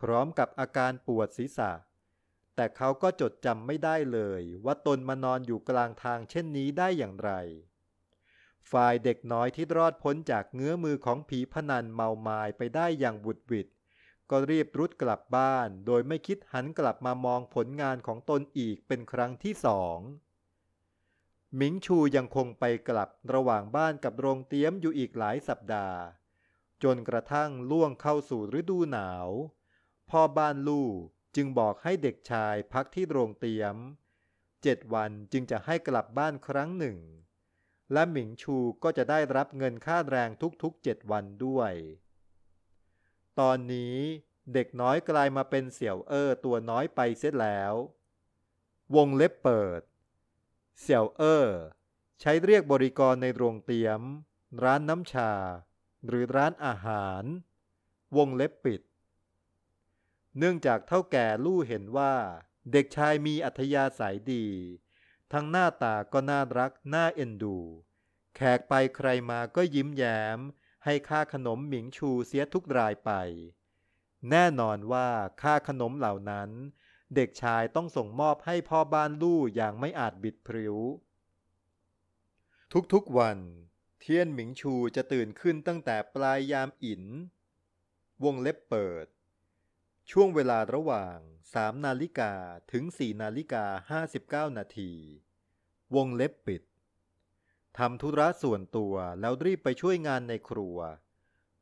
[0.00, 1.70] พร้อมกับอาการปวดศีรษะ
[2.56, 7.32] แต่เขาก็จดจำไม่ได้เลย ว่าตนมานอนอยู่กลางทางเช่นนี้ได้อย่างไร
[8.70, 13.68] ฝ่ายเด็กน้อยที่รอดพ้นจากเงื้อมือของผีพนันเมามายไปได้อย่างบุดหวิด
[14.30, 19.98] ก็รีบรุดกลับบ้าน โดยไม่คิดหันกลับมามองผลงานของตนอีกเป็นครั้งที่สอง
[21.56, 26.00] หมิงชูยังคงไปกลับระหว่างบ้านกับโรงเตี้ยมอยู่อีกหลายสัปดาห์
[26.82, 29.28] จนกระทั่งล่วงเข้าสู่ฤดูหนาว
[30.10, 30.88] พ่อบ้านลู่
[31.36, 33.76] จึงบอกให้เด็กชายพักที่โรงเตียม
[34.62, 36.98] เจ็ดวันจึงจะให้กลับบ้านครั้งหนึ่ง
[37.92, 40.30] และหมิงชูก็จะได้รับเงินค่าแรง
[40.62, 41.72] ทุกๆเจ็ดวันด้วย
[43.40, 43.96] ตอนนี้
[44.52, 47.74] เด็กน้อยกลายมาเป็นเสี่ยวเอ้อตัวน้อยไปเสียแล้ว
[48.96, 49.82] วงเล็บเปิด
[50.80, 51.46] เสี่ยวเอ้อ
[52.20, 54.00] ใช้เรียกบริกรในโรงเตียม
[54.62, 55.32] ร้านน้ำชา
[56.06, 57.24] หรือร้านอาหาร
[58.16, 58.80] วงเล็บปิด
[60.38, 62.14] เนื่องจากเท่าแก่ลู่เห็นว่า
[62.72, 64.46] เด็กชายมีอัธยาศัยดี
[65.32, 67.58] ทั้งหน้าตาก็น่ารักน่าเอ็นดู
[68.36, 70.38] แขกไปใครมาก็ยิ้มแย้ม
[70.84, 73.10] ให้ค่าขนมหมิงชูเสียทุกรายไป
[74.30, 75.08] แน่นอนว่า
[75.42, 76.50] ค่าขนมเหล่านั้น
[77.14, 80.76] เด็กชายต้องส่งมอบให้พ่อบ้านลู่อย่างไม่อาจบิดพริ้ว
[82.92, 83.38] ทุกๆวัน
[84.00, 87.04] เทียนหมิงชูจะตื่นขึ้นตั้งแต่ปลายยามอิน
[88.24, 89.06] วงเล็บเปิด
[90.10, 91.16] ช่วงเวลาระหว่าง
[91.52, 92.32] 3 นาฬิกา
[92.72, 94.00] ถึง 4 นาฬิกา
[94.48, 94.92] 59 นาที
[95.94, 96.62] วงเล็บปิด
[97.78, 100.78] ทำธุระส่วนตัวแล้วรีบไปช่วยงานในครัว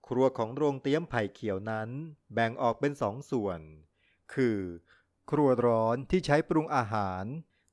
[0.09, 1.91] ครัวของโรงเตี้ยมไผ่เขียวนั้น
[2.35, 3.61] แบ่งออกเป็นสองส่วน
[4.35, 4.61] คือ
[5.31, 7.25] ครัวร้อนที่ใช้ปรุงอาหาร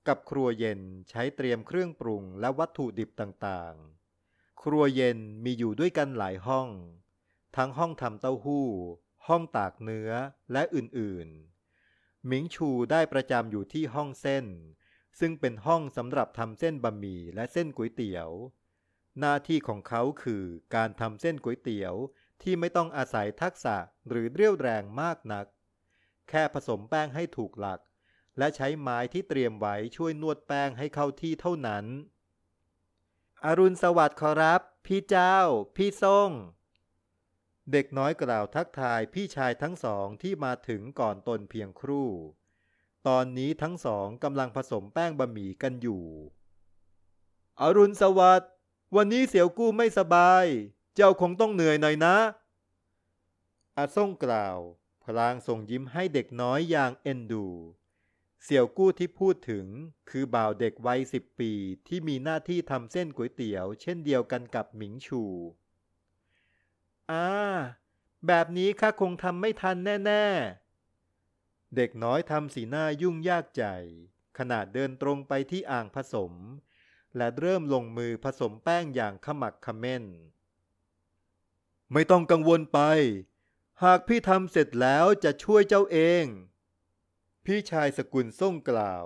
[0.08, 6.68] กับครัวเย็นใช้เตรียมเครื่องปรุงและวัตถุดิบต่างๆ ครัวเย็นมีอยู่ด้วยกันหลายห้อง
[7.58, 8.68] ทั้งห้องทำเต้าหู้
[9.28, 10.12] ห้องตากเนื้อ
[10.52, 14.46] และอื่นๆ หมิงชูได้ประจำอยู่ที่ห้องเส้น
[15.20, 18.30] ซึ่งเป็นห้องสำหรับทำเส้นบะหมี่และเส้นก๋วยเตี๋ยว
[19.20, 20.44] หน้าที่ของเขาคือ
[20.76, 21.94] การทำเส้นก๋วยเตี๋ยว
[22.42, 25.46] ที่ไม่ต้องอาศัยทักษะหรือเรี่ยวแรงมากนัก
[26.30, 27.80] แค่ผสมแป้งให้ถูกหลัก
[28.38, 31.86] และใช้ไม้ที่เตรียมไว้ช่วยนวดแป้งให้เข้าที่เท่านั้น
[33.46, 35.38] อรุณสวัสดิ์ขอรับ พี่เจ้า
[35.76, 36.30] พี่ส่ง
[37.72, 42.10] เด็กน้อยกล่าวทักทายพี่ชายทั้งสองที่มาถึงก่อนตนเพียงครู่
[43.08, 46.04] ตอนนี้ทั้งสองกำลังผสมแป้งบะหมี่กันอยู่
[47.62, 48.52] อรุณสวัสดิ์
[48.96, 50.46] วันนี้เสี่ยวกู้ไม่สบาย
[50.96, 52.16] เจ้าคงต้องเหนื่อยหน่อยนะ
[53.78, 54.58] อาส่งกล่าว
[55.04, 57.48] พลางส่งยิ้มให้เด็กน้อยอย่างเอ็นดู
[58.44, 59.66] เสี่ยวกู้ที่พูดถึง
[60.10, 61.52] คือบ่าวเด็กวัยสิบปี
[61.88, 65.24] ที่มีหน้าที่ทำเส้นก๋วยเตี๋ยว เช่นเดียวกันกับหมิงชู
[67.12, 67.28] อ่า
[68.28, 70.26] แบบนี้ข้าคงทำไม่ทันแน่
[71.00, 73.64] ๆ เด็กน้อยทำสีหน้ายุ่งยากใจ
[74.38, 76.34] ขณะเดินตรงไปที่อ่างผสม
[77.18, 80.04] และเริ่มลงมือผสมแป้งอย่างขมักขม้น
[81.94, 82.80] ไม่ต้องกังวลไป
[83.84, 86.26] หากพี่ทำเสร็จแล้วจะช่วยเจ้าเอง
[87.46, 89.06] พี่ชายสกุลส่งกล่าว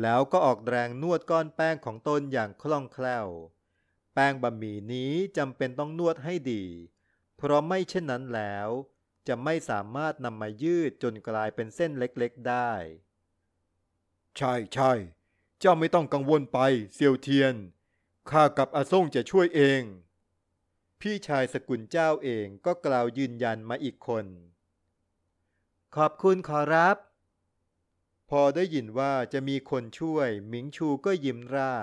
[0.00, 3.28] แล้วก็ออกแรงนวดก้อนแป้งของตนอย่างคล่องแคล่ว
[4.14, 6.64] แป้งบะหมี่นี้จำเป็นต้องนวดให้ดี
[7.44, 8.68] เพราะไม่เช่นนั้นแล้ว
[9.28, 12.70] จะไม่สามารถนำมายืดจนกลายเป็นเส้นเล็กๆได้
[14.36, 14.92] ใช่ใช่
[15.60, 16.58] เจ้าไม่ต้องกังวลไป
[16.94, 17.54] เซียวเทียน
[18.30, 19.82] ข้ากับอาซ่งจะช่วยเอง
[21.00, 24.26] พี่ชายสกุลเจ้าเองก็กล่าวยืนยันมาอีกคน
[25.96, 26.96] ขอบคุณขอรับ
[28.30, 31.74] พอได้ยินว่าจะมีคนช่วย หมิงชูก็ยิ้มร่า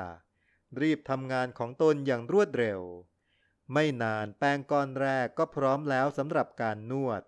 [0.82, 2.82] รีบทำงานของตนอย่างรวดเร็ว
[3.74, 7.22] ไม่นานแป้งก้อนแรกก็พร้อมแล้วสำหรับการนวด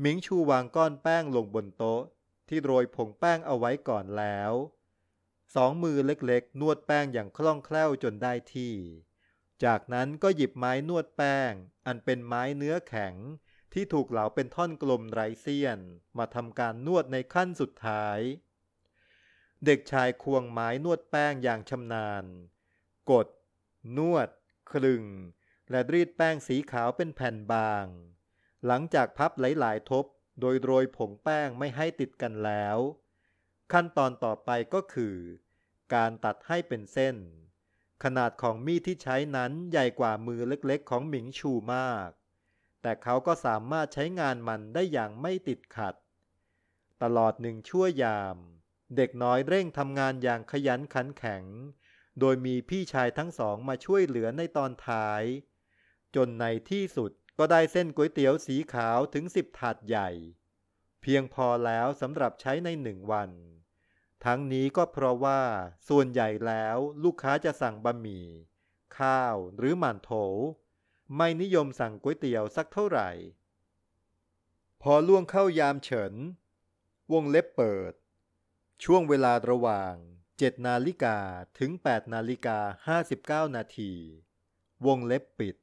[0.00, 2.02] หมิงชูวางก้อนแป้งลงบนโต๊ะ
[2.48, 4.52] ที่โรยผงแป้งเอาไว้ก่อนแล้ว
[5.54, 8.74] สองมือเล็กๆ นวดแป้งอย่างคล่องแคล่วจนได้ที่
[9.64, 11.52] จากนั้นก็หยิบไม้นวดแป้ง
[11.86, 13.14] อันเป็นไม้เนื้อแข็ง
[13.72, 15.78] ที่ถูกเหลาเป็นท่อนกลมไร้เสี้ยน
[16.18, 18.18] มาทำการนวดในขั้นสุดท้าย
[19.64, 22.24] เด็กชายควงไม้นวดแป้งอย่างชำนาญ
[23.10, 23.26] กด
[23.96, 24.28] นวด
[24.70, 25.04] คลึง
[25.70, 27.86] และรีดแป้งสีขาวเป็นแผ่นบาง
[28.66, 30.04] หลังจากพับหลาย ๆ ทบ
[30.40, 32.78] โดยโรยผงแป้งไม่ให้ติดกันแล้ว
[33.72, 35.16] ขั้นตอนต่อไปก็คือ
[35.94, 37.16] การตัดให้เป็นเส้น
[38.04, 42.10] ขนาดของมีดที่ใช้นั้นใหญ่กว่ามือเล็ก ๆ ของหมิงชูมาก
[42.82, 45.94] แต่เขาก็สามารถใช้งานมันได้อย่างไม่ติดขัด
[47.02, 48.36] ตลอดหนึ่งชั่วยาม
[48.96, 51.44] เด็กน้อยเร่งทำงานอย่างขยันขันแข็ง
[52.20, 55.22] โดยมีพี่ชายทั้งสองมาช่วยเหลือในตอนท้าย
[56.16, 60.10] จนในที่สุดก็ได้เส้นก๋วยเตี๋ยวสีขาวถึงสิบถาดใหญ่
[61.00, 63.30] เพียงพอแล้วสำหรับใช้ในหนึ่งวัน
[64.24, 65.40] ทั้งนี้ก็เพราะว่า
[65.88, 68.26] ส่วนใหญ่แล้วลูกค้าจะสั่งบะหมี่
[68.98, 70.10] ข้าวหรือหมั่นโถ
[71.16, 73.10] ไม่นิยมสั่งก๋วยเตี๋ยวสักเท่าไหร่
[74.82, 76.14] พอล่วงเข้ายามเฉิน
[77.12, 77.92] วงเล็บเปิด
[78.84, 79.94] ช่วงเวลาระหว่าง
[80.30, 81.18] 7นาฬิกา
[81.58, 83.92] ถึง8นาฬิกา59นาที
[84.86, 85.56] วงเล็บปิด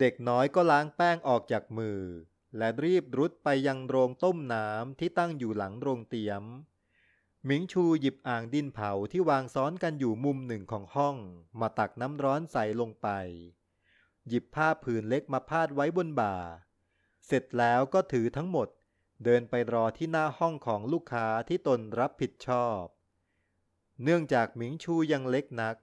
[0.00, 2.00] เด็กน้อยก็ล้างแป้งออกจากมือ
[2.56, 6.44] และรีบรุดไปยังโรงต้มน้ำที่ตั้งอยู่หลังโรงเตียม
[7.44, 11.16] หมิงชูหยิบอ่างดินเผาที่วางซ้อนกันอยู่มุมหนึ่งของห้อง
[11.60, 13.08] มาตักน้ำร้อนใส่ลงไป
[14.28, 16.36] หยิบผ้าผืนเล็กมาพาดไว้บนบ่า
[17.26, 18.68] เสร็จแล้วก็ถือทั้งหมด
[19.24, 22.82] เดินไปรอที่หน้าห้องของลูกค้าที่ตนรับผิดชอบ
[24.02, 25.76] เนื่องจากหมิงชูยังเล็กนัก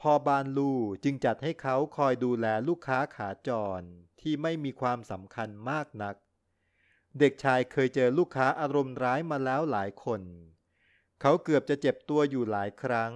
[0.00, 3.82] พอบานลู่จึงจัดให้เขาคอยดูแลลูกค้าขาจร
[4.20, 6.16] ที่ไม่มีความสำคัญมากนัก
[7.18, 10.22] เด็กชายเคยเจอลูกค้าอารมณ์ร้ายมาแล้วหลายคน
[11.20, 13.12] เขาเกือบจะเจ็บตัวอยู่หลายครั้ง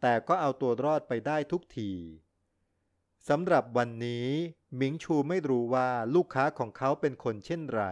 [0.00, 1.92] แต่ก็เอาตัวรอดไปได้ทุกที
[3.28, 4.28] สำหรับวันนี้
[4.76, 7.82] หมิงชูไม่รู้ว่าลูกค้าของเขาเป็นคนเช่นไร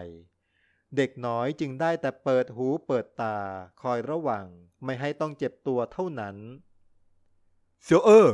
[0.97, 3.39] เด็กน้อยจึงได้แต่เปิดหูเปิดตา
[3.83, 4.47] คอยระวัง
[4.85, 6.37] ไม่ให้ต้องเจ็บตัวเท่านั้น
[7.89, 8.31] เซียวเออ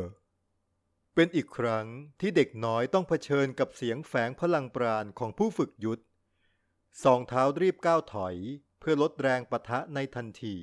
[1.14, 1.86] เป็นอีกครั้ง
[2.20, 6.02] ที่เด็กน้อยต้องเผชิญกับเสียงแฝงพลังปราณของผู้ฝึกยุทธ
[7.04, 8.36] สองเท้ารีบก้าวถอย
[8.80, 10.56] เพื่อลดแรงปะทะในทันที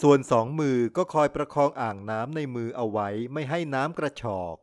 [0.00, 4.56] ส่วนสองมือก็คอยประคองอ่างน้ำในมือเอาไว้ไม่ให้น้ำกระชอก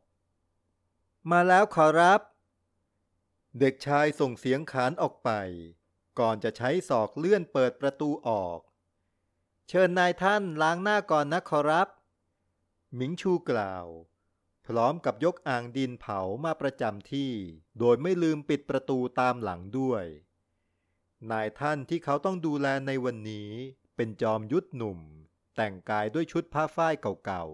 [1.31, 2.21] มาแล้วขอรับ
[3.59, 5.29] เด็กชายส่งเสียงขานออกไป
[6.19, 8.59] ก่อนจะใช้ศอกเลื่อนเปิดประตูออก
[9.69, 11.89] เชิญนายท่านล้างหน้าก่อนนะขอรับ
[12.95, 13.87] หมิงชูกล่าว
[14.67, 17.31] พร้อมกับยกอ่างดินเผามาประจำที่
[17.79, 20.03] โดยไม่ลืมปิดประตูตามหลังด้วย
[21.31, 23.51] นายท่านที่เขาต้องดูแลในวันนี้
[23.95, 24.99] เป็นจอมยุทธหนุ่ม
[25.55, 26.93] แต่งกายด้วยชุดผ้าฝ้าย
[27.25, 27.45] เก่า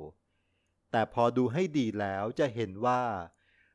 [0.43, 3.03] ๆ แต่พอดูให้ดีแล้วจะเห็นว่า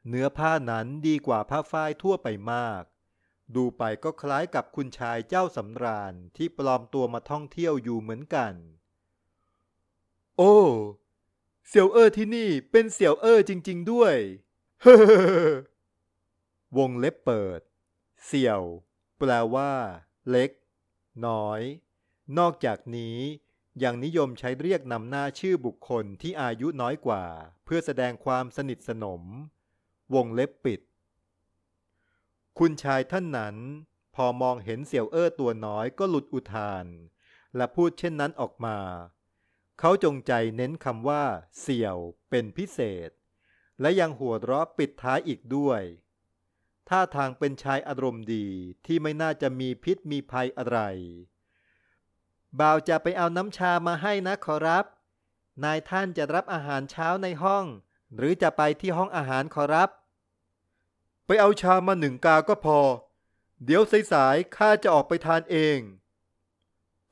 [0.09, 2.83] เนื้อผ้านั้นดีกว่าผ้าฝ้ายทั่วไปมาก
[3.57, 8.55] ดูไปก็คล้ายกับคุณชายเจ้าสำราญที่ปลอมตัวมาท่องเที่ยวอยู่เหมือนกัน
[10.39, 10.57] โอ้
[11.69, 14.15] เสี่ยวเอ้อที่นี่เป็นเสี่ยวเอ้อจริง ๆ ด้วย
[14.83, 14.97] เฮ้
[16.79, 17.61] วงเล็บเปิด
[18.27, 18.63] เสี่ยว
[19.19, 19.73] แปลว่า
[20.31, 20.51] เล็ก
[21.27, 21.61] น้อย
[22.39, 23.19] นอกจากนี้
[23.83, 27.25] ยังนิยมใช้เรียกนำหน้าชื่อบุคคลที่อายุน้อยกว่า
[27.65, 29.23] เพื่อแสดงความสนิทสนม
[30.15, 30.81] วงเล็บปิด
[32.59, 33.57] คุณชายท่านนั้น
[34.15, 36.87] พอมองเห็นเสี่ยวเอ้อตัวน้อยก็หลุดอุทาน
[37.57, 38.79] และพูดเช่นนั้นออกมา
[39.79, 41.25] เขาจงใจเน้นคำว่า
[41.61, 41.97] เสี่ยว
[42.31, 43.11] เป็นพิเศษ
[43.81, 45.83] และยังหัวเราะปิดท้ายอีกด้วย
[46.89, 48.47] ท่าทางเป็นชายอารมณ์ดี
[48.87, 50.79] ที่ไม่น่าจะมีพิษมีภัยอะไร
[52.61, 54.85] บ่าวจะไปเอาน้ำชามาให้นะขอรับ
[55.65, 57.65] นายท่านจะรับอาหารเช้าในห้อง
[58.17, 59.91] หรือจะไปที่ห้องอาหารขอรับ
[61.27, 62.81] ไปเอาชามาหนึ่งกาก็พอ
[63.65, 65.79] เดี๋ยวสายๆข้าจะออกไปทานเอง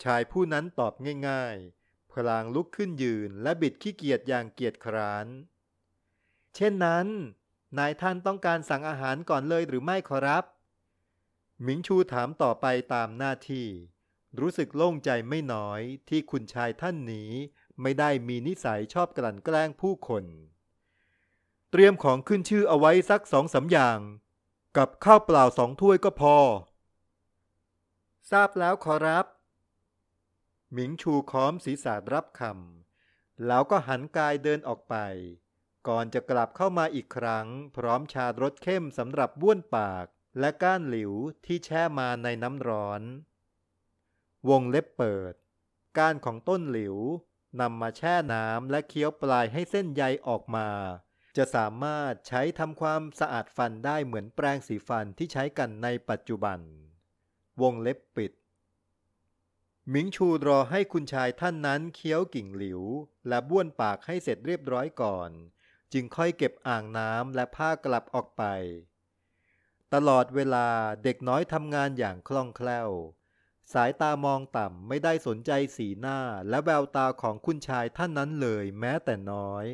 [0.03, 0.95] ชายผู้นั้นตอบ
[1.29, 1.80] ง่ายๆ
[2.13, 5.27] พลางลุกขึ้นยืนและบิดขี้เกียจอย่างเกียจคร้าน
[6.55, 7.07] เช่นนั้น
[7.79, 10.45] นายท่านต้องการสั่งอาหารก่อนเลยหรือไม่ขอรับ
[11.63, 13.67] หมิงชูถามต่อไปตามหน้าที่
[14.41, 17.31] รู้สึกโล่งใจไม่น้อยที่คุณชายท่านนี้
[17.83, 20.25] ไม่ได้มีนิสัยชอบกลั่นแกล้งผู้คน
[21.71, 23.99] เตรียมของขึ้นชื่อเอาไว้สักสองสาอย่าง
[24.77, 26.37] กับข้าวเปล่าสองถ้วยก็พอ
[28.31, 29.27] ทราบแล้วขอรับ
[30.73, 34.97] หมิงชูค้อมศีรษะรับคำแล้วก็หันกายเดินออกไป
[35.89, 37.47] ก่อนจะกลับเข้ามาอีกครั้ง
[37.77, 40.07] พร้อมชารสเข้มสำหรับบ้วนปาก
[40.39, 41.13] และก้านหลิว
[41.47, 43.03] ที่แช่มาในน้ำร้อน
[44.49, 45.35] วงเล็บเปิด
[45.99, 46.97] ก้านของต้นหลิว
[47.61, 50.69] นำมาแช่น้ำและเคี้ยวปลายให้เส้นใยออกมา
[51.37, 56.59] จะสามารถใช้ทำความสะอาดฟันได้เหมือนแปรงสีฟันที่ใช้กันในปัจจุบัน
[57.63, 58.33] วงเล็บปิด
[59.89, 62.83] หมิงชูรอให้คุณชายท่านนั้นเคี้ยวกิ่งหลิว
[63.29, 65.31] และบ้วนปากให้เสร็จเรียบร้อยก่อน
[65.93, 68.43] จึงค่อยเก็บอ่างน้ำและผ้ากลับออกไป
[69.95, 70.69] ตลอดเวลา
[71.05, 72.91] เด็กน้อยทำงานอย่างคล่องแคล่ว
[73.73, 76.19] สายตามองต่ำไม่ได้สนใจสีหน้า
[76.49, 79.67] และแววตาของคุณชายท่านนั้นเลยแม้แต่น้อย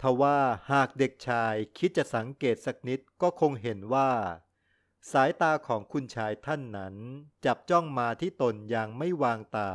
[0.00, 0.38] ทว่า
[0.70, 4.10] หากเด็กชายคิดจะสังเกตสักนิดก็คงเห็นว่า
[5.10, 6.96] สายตาของคุณชายท่านนั้น
[7.44, 9.72] จับจ้องมาที่ตนอย่างไม่วางตา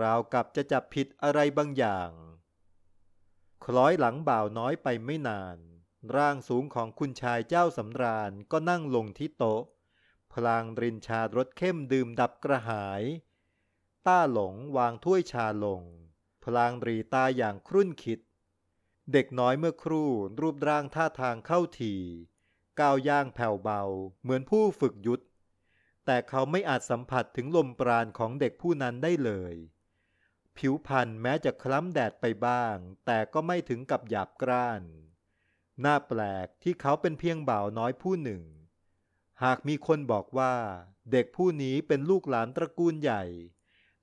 [0.00, 2.10] ราวกับจะจับผิดอะไรบางอย่าง
[3.64, 5.58] คล้อยหลังบ่าวน้อยไปไม่นาน
[6.16, 9.62] ร่างสูงของคุณชายเจ้าสำราญก็นั่งลงที่โต๊ะ
[10.32, 13.02] พลางรินชารสเข้มดื่มดับกระหาย
[14.06, 15.82] ต้าหลงวางถ้วยชาลง
[16.44, 18.20] พลางรีตาอย่างครุ่นคิด
[19.12, 20.10] เด็กน้อยเมื่อครู่
[20.40, 21.94] รูปร่างท่าทางเข้าที
[22.80, 23.82] ก้าวย่างแผ่วเบา
[24.22, 25.24] เหมือนผู้ฝึกยุทธ
[26.06, 29.54] แต่เขาไม่อาจสัมผัสถึงลมปราณของเด็กผู้นั้นได้เลย
[30.56, 34.82] ผิวพรรณแม้จะคล้ำแดดไปบ้าง แต่ก็ไม่ถึงกับหยาบกร้าน
[35.84, 38.42] น่าแปลกที่เขาเป็นเพียงบ่าวน้อยผู้หนึ่ง
[39.42, 40.54] หากมีคนบอกว่า
[41.12, 43.24] เด็กผู้นี้เป็นลูกหลานตระกูลใหญ่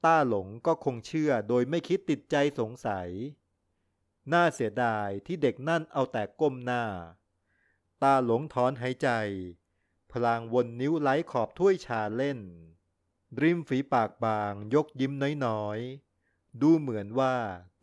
[0.05, 3.09] ต้าหลงก็คงเชื่อโดยไม่คิดติดใจสงสัย
[4.33, 6.83] น่าเสียดายที่เด็กนั่นเอาแต่ก้มหน้า
[8.03, 9.09] ตาหลงถอนหายใจ
[10.11, 12.39] พลางวนนิ้วไล้ขอบถ้วยชาเล่น
[13.41, 15.13] ริมฝีปากบางยกยิ้ม
[15.45, 17.35] น้อยๆ ดูเหมือนว่า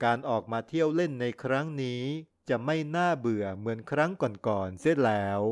[0.04, 2.02] การออกมาเที่ยวเล่นในครั้งนี้
[2.48, 4.10] จะไม่น่าเบื่อเหมือนครั้ง
[4.48, 5.42] ก่อนๆเสียแล้ว